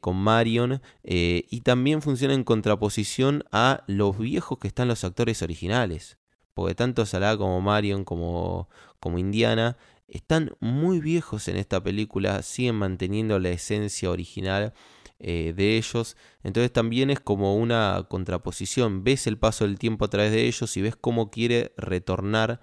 [0.02, 6.18] con Marion y también funciona en contraposición a los viejos que están los actores originales
[6.54, 8.70] porque tanto Salah como Marion como,
[9.00, 9.78] como Indiana
[10.08, 14.74] están muy viejos en esta película, siguen manteniendo la esencia original
[15.20, 16.18] eh, de ellos.
[16.44, 19.04] Entonces también es como una contraposición.
[19.04, 22.62] Ves el paso del tiempo a través de ellos y ves cómo quiere retornar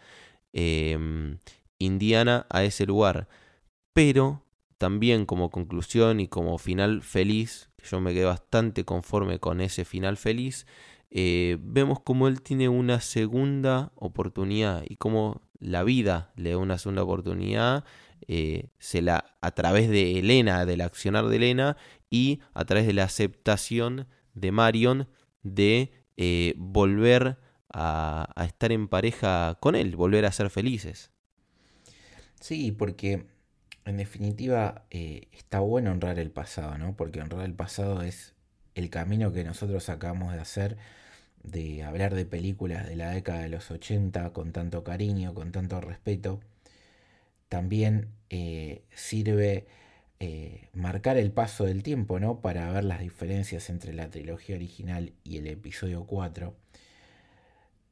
[0.53, 1.39] em,
[1.79, 3.29] Indiana a ese lugar.
[3.93, 4.43] Pero
[4.79, 10.17] también como conclusión y como final feliz, yo me quedé bastante conforme con ese final
[10.17, 10.67] feliz,
[11.11, 16.78] eh, vemos como él tiene una segunda oportunidad y como la vida le da una
[16.78, 17.85] segunda oportunidad
[18.28, 21.77] eh, se la, a través de Elena, del accionar de Elena
[22.11, 25.09] y a través de la aceptación de Marion
[25.43, 27.39] de eh, volver
[27.73, 31.12] a, estar en pareja con él, volver a ser felices.
[32.41, 33.27] Sí, porque
[33.85, 36.97] en definitiva está bueno honrar el pasado, ¿no?
[36.97, 38.36] Porque honrar el pasado es
[38.77, 40.77] el camino que nosotros acabamos de hacer,
[41.43, 45.81] de hablar de películas de la década de los 80 con tanto cariño, con tanto
[45.81, 46.40] respeto,
[47.48, 49.66] también eh, sirve
[50.20, 52.40] eh, marcar el paso del tiempo, ¿no?
[52.43, 56.55] Para ver las diferencias entre la trilogía original y el episodio 4.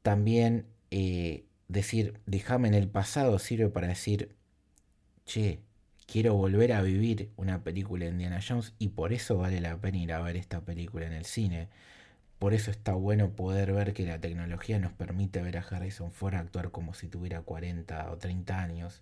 [0.03, 4.35] También eh, decir, déjame en el pasado, sirve para decir,
[5.25, 5.59] che,
[6.07, 9.97] quiero volver a vivir una película de Indiana Jones y por eso vale la pena
[9.97, 11.67] ir a ver esta película en el cine.
[12.39, 16.35] Por eso está bueno poder ver que la tecnología nos permite ver a Harrison Ford
[16.35, 19.01] actuar como si tuviera 40 o 30 años.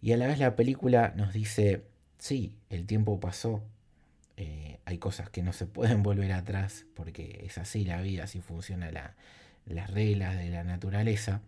[0.00, 1.84] Y a la vez la película nos dice,
[2.18, 3.62] sí, el tiempo pasó,
[4.36, 8.40] eh, hay cosas que no se pueden volver atrás porque es así la vida, así
[8.40, 8.90] funciona
[9.66, 11.40] las reglas de la naturaleza.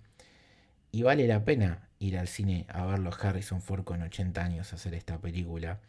[0.93, 4.95] Y vale la pena ir al cine a verlo Harrison Ford con 80 años hacer
[4.95, 5.81] esta película.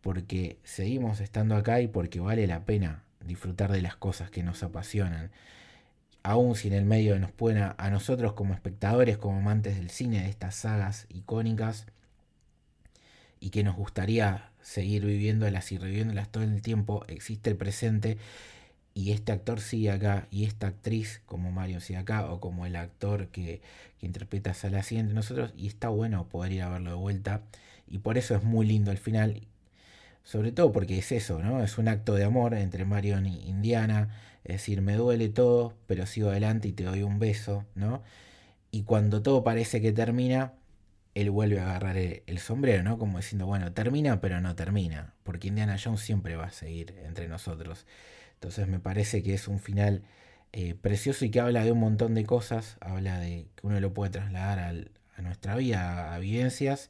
[0.00, 4.62] Porque seguimos estando acá y porque vale la pena disfrutar de las cosas que nos
[4.62, 5.30] apasionan.
[6.22, 10.22] Aún si en el medio nos pueden a, nosotros como espectadores, como amantes del cine,
[10.22, 11.86] de estas sagas icónicas,
[13.40, 18.18] y que nos gustaría seguir viviéndolas y reviviéndolas todo el tiempo, existe el presente
[18.94, 22.76] y este actor sigue acá y esta actriz como Mario sigue acá o como el
[22.76, 23.60] actor que,
[24.00, 27.42] interpreta a Sala sigue nosotros y está bueno poder ir a verlo de vuelta
[27.88, 29.42] y por eso es muy lindo el final
[30.28, 31.62] sobre todo porque es eso, ¿no?
[31.62, 34.10] Es un acto de amor entre Marion y Indiana,
[34.44, 38.02] es decir, me duele todo, pero sigo adelante y te doy un beso, ¿no?
[38.70, 40.52] Y cuando todo parece que termina,
[41.14, 42.98] él vuelve a agarrar el, sombrero, ¿no?
[42.98, 47.26] Como diciendo, bueno, termina, pero no termina, porque Indiana Jones siempre va a seguir entre
[47.28, 47.86] nosotros.
[48.38, 50.04] Entonces me parece que es un final
[50.52, 53.92] eh, precioso y que habla de un montón de cosas, habla de que uno lo
[53.92, 56.88] puede trasladar a nuestra vida, a, vivencias,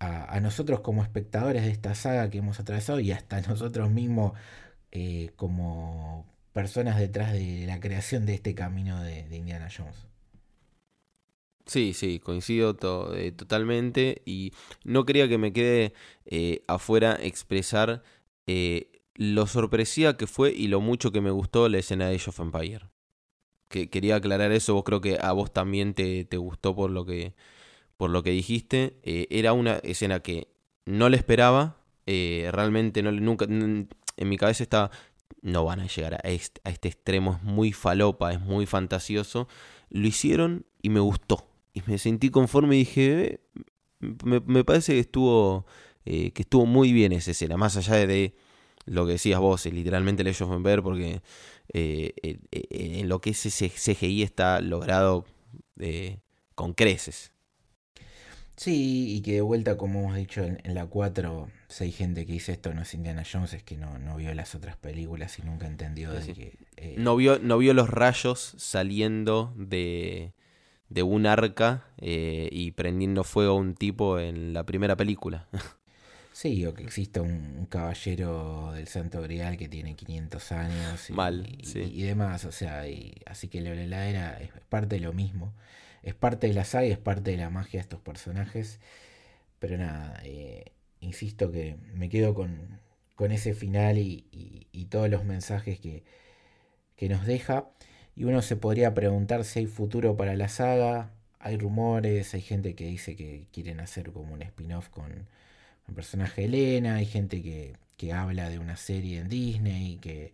[0.00, 4.32] a, nosotros como espectadores de esta saga que hemos atravesado y hasta nosotros mismos
[4.90, 9.94] eh, como personas detrás de la creación de este camino de, Indiana Jones.
[11.66, 12.76] Sí, sí, coincido
[13.14, 14.52] eh, totalmente y
[14.82, 15.94] no quería que me quede
[16.66, 18.02] afuera expresar
[19.14, 22.40] lo sorpresiva que fue y lo mucho que me gustó la escena de Age of
[22.40, 22.88] Empire.
[23.68, 27.06] Que quería aclarar eso, vos creo que a vos también te, te gustó por lo
[27.06, 27.34] que,
[27.96, 28.98] por lo que dijiste.
[29.02, 30.48] Eh, era una escena que
[30.84, 31.76] no le esperaba,
[32.06, 34.90] eh, realmente no, nunca, en mi cabeza está,
[35.40, 39.48] no van a llegar a este, extremo, es muy falopa, es muy fantasioso.
[39.88, 41.46] Lo hicieron y me gustó.
[41.74, 43.40] Y me sentí conforme y dije, eh,
[44.24, 45.66] me, me, parece que estuvo,
[46.04, 48.34] que estuvo muy bien esa escena, más allá de
[48.86, 51.20] lo que decías vos, literalmente el Age of ver porque
[51.72, 52.12] eh,
[52.50, 55.24] en lo que es ese CGI está logrado
[55.78, 56.18] eh,
[56.54, 57.32] con creces.
[58.56, 62.34] Sí, y que de vuelta, como hemos dicho en, la 4, si hay gente que
[62.34, 65.42] dice esto no es Indiana Jones, es que no, no vio las otras películas y
[65.42, 66.58] nunca entendió de que...
[66.76, 70.34] Eh, no, vio, no vio los rayos saliendo de,
[70.90, 75.48] de un arca y prendiendo fuego a un tipo en la primera película.
[76.32, 81.46] Sí, o que exista un, caballero del Santo Grial que tiene 500 años y, Mal,
[81.46, 82.44] y, demás.
[82.44, 82.84] O sea,
[83.26, 85.52] así que la heladera es, parte de lo mismo.
[86.02, 88.80] Es parte de la saga y es parte de la magia de estos personajes.
[89.58, 92.80] Pero nada, eh, insisto que me quedo con,
[93.14, 94.26] con ese final y,
[94.72, 96.04] y, todos los mensajes que,
[96.96, 97.68] que nos deja.
[98.16, 101.12] Y uno se podría preguntar si hay futuro para la saga.
[101.38, 105.26] Hay rumores, hay gente que dice que quieren hacer como un spin-off con
[105.88, 107.76] el personaje Elena, hay gente que,
[108.12, 110.32] habla de una serie en Disney, que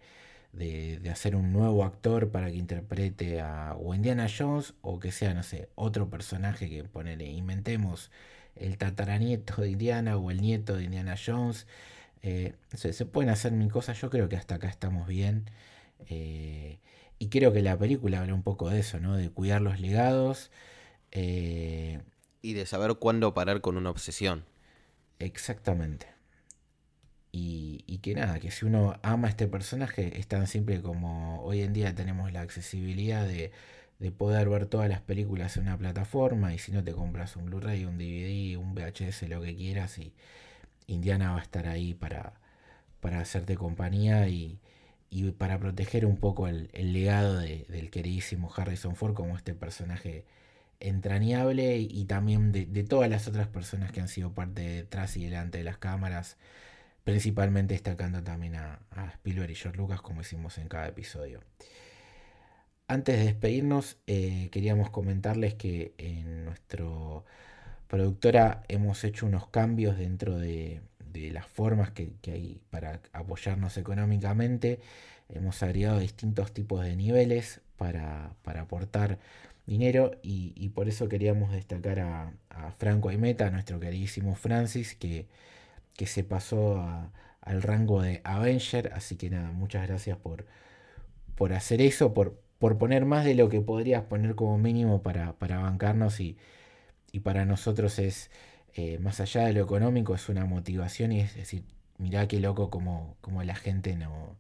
[0.53, 5.35] de, hacer un nuevo actor para que interprete a o Indiana Jones o que sea,
[5.35, 8.11] no sé, otro personaje que ponele, inventemos
[8.57, 11.67] el tataranieto de Indiana o el nieto de Indiana Jones.
[12.23, 15.51] Eh, se, pueden hacer mil cosas, yo creo que hasta acá estamos bien.
[16.09, 16.79] Eh,
[17.19, 19.17] y creo que la película habla un poco de eso, ¿no?
[19.17, 20.51] De cuidar los legados.
[21.13, 22.01] Eh,
[22.43, 24.45] y de saber cuándo parar con una obsesión.
[25.19, 26.07] Exactamente.
[27.33, 31.63] Y, que nada, que si uno ama a este personaje es tan simple como hoy
[31.63, 33.53] en día tenemos la accesibilidad de,
[34.17, 37.85] poder ver todas las películas en una plataforma y si no te compras un Blu-ray,
[37.85, 40.15] un DVD, un VHS, lo que quieras y
[40.87, 42.35] Indiana va a estar ahí para,
[43.01, 44.61] para hacerte compañía y,
[45.39, 50.25] para proteger un poco el, legado del queridísimo Harrison Ford como este personaje
[50.81, 55.59] entrañable y también de, todas las otras personas que han sido parte detrás y delante
[55.59, 56.37] de las cámaras,
[57.05, 58.81] principalmente destacando también a,
[59.15, 61.41] Spielberg y George Lucas como hicimos en cada episodio.
[62.87, 67.25] Antes de despedirnos, eh, queríamos comentarles que en nuestro
[67.87, 70.81] productora hemos hecho unos cambios dentro de,
[71.13, 74.81] de las formas que, hay para apoyarnos económicamente.
[75.29, 79.19] Hemos agregado distintos tipos de niveles para, aportar
[79.69, 82.33] dinero y, por eso queríamos destacar a,
[82.79, 85.29] Franco Aimeta, a nuestro queridísimo Francis, que,
[85.97, 86.83] que se pasó
[87.41, 88.93] al rango de Avenger.
[88.95, 90.47] Así que nada, muchas gracias por,
[91.37, 95.35] por hacer eso, por, por poner más de lo que podrías poner como mínimo para,
[95.35, 96.37] para bancarnos y,
[97.13, 98.31] y para nosotros es
[98.75, 101.65] eh, más allá de lo económico, es una motivación y es decir,
[101.99, 104.37] mirá qué loco como, como la gente no,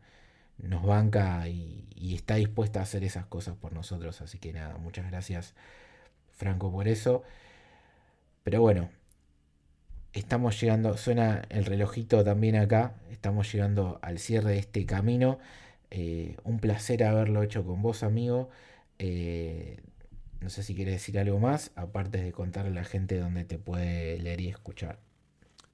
[0.59, 1.77] nos banca y,
[2.15, 4.21] está dispuesta a hacer esas cosas por nosotros.
[4.21, 5.55] Así que nada, muchas gracias
[6.33, 7.23] Franco por eso.
[8.45, 8.91] Pero bueno,
[10.13, 15.39] estamos llegando, suena el relojito también acá, estamos llegando al cierre de este camino.
[15.91, 18.51] Eh, un placer haberlo hecho con vos, amigo.
[18.99, 19.81] Eh,
[20.41, 23.59] no sé si quieres decir algo más, aparte de contarle a la gente dónde te
[23.59, 25.08] puede leer y escuchar.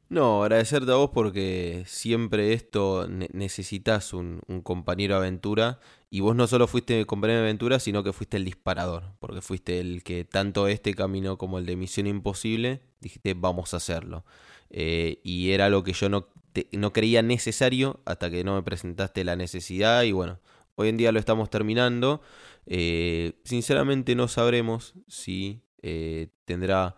[0.08, 5.80] No, agradecerte a vos porque siempre esto necesitas un, compañero de aventura.
[6.10, 9.80] Y vos no solo fuiste compañero de aventura, sino que fuiste el disparador, porque fuiste
[9.80, 14.24] el que tanto este camino como el de Misión Imposible dijiste vamos a hacerlo.
[14.70, 16.28] Eh, y era lo que yo no,
[16.72, 20.02] no creía necesario hasta que no me presentaste la necesidad.
[20.02, 20.38] Y bueno,
[20.76, 22.22] hoy en día lo estamos terminando.
[22.66, 26.96] Eh, sinceramente no sabremos si eh, tendrá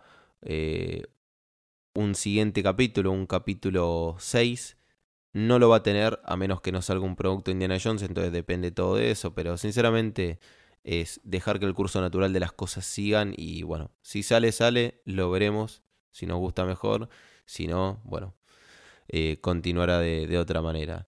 [1.97, 4.77] un siguiente capítulo, un capítulo 6.
[5.33, 8.31] No lo va a tener a menos que no salga un producto Indiana Jones, entonces
[8.31, 10.39] depende todo de eso, pero sinceramente
[10.83, 15.01] es dejar que el curso natural de las cosas sigan y bueno, si sale, sale,
[15.05, 17.09] lo veremos, si nos gusta mejor,
[17.45, 18.35] si no, bueno,
[19.41, 21.07] continuará de, de, otra manera.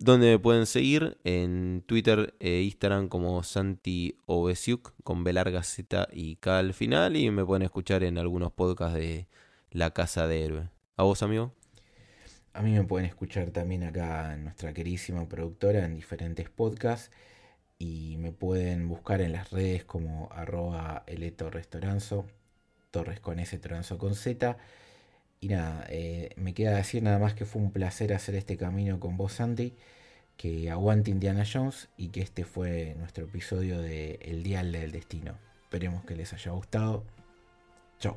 [0.00, 1.18] ¿Dónde me pueden seguir?
[1.24, 7.16] En Twitter e Instagram como Santi Obesiuk con B larga Z y K al final.
[7.16, 9.26] Y me pueden escuchar en algunos podcasts de
[9.72, 10.68] La Casa de Héroe.
[10.96, 11.52] ¿A vos, amigo?
[12.52, 17.10] A mí me pueden escuchar también acá en nuestra queridísima productora en diferentes podcasts.
[17.76, 21.50] Y me pueden buscar en las redes como arroba eleto
[22.90, 24.58] Torres con S, Toranzo con Z.
[25.40, 28.98] Y nada, eh, me queda decir nada más que fue un placer hacer este camino
[29.00, 29.74] con vos, Santi.
[30.36, 35.36] Que aguante Indiana Jones y que este fue nuestro episodio de El Dial del Destino.
[35.62, 37.04] Esperemos que les haya gustado.
[37.98, 38.16] Chao.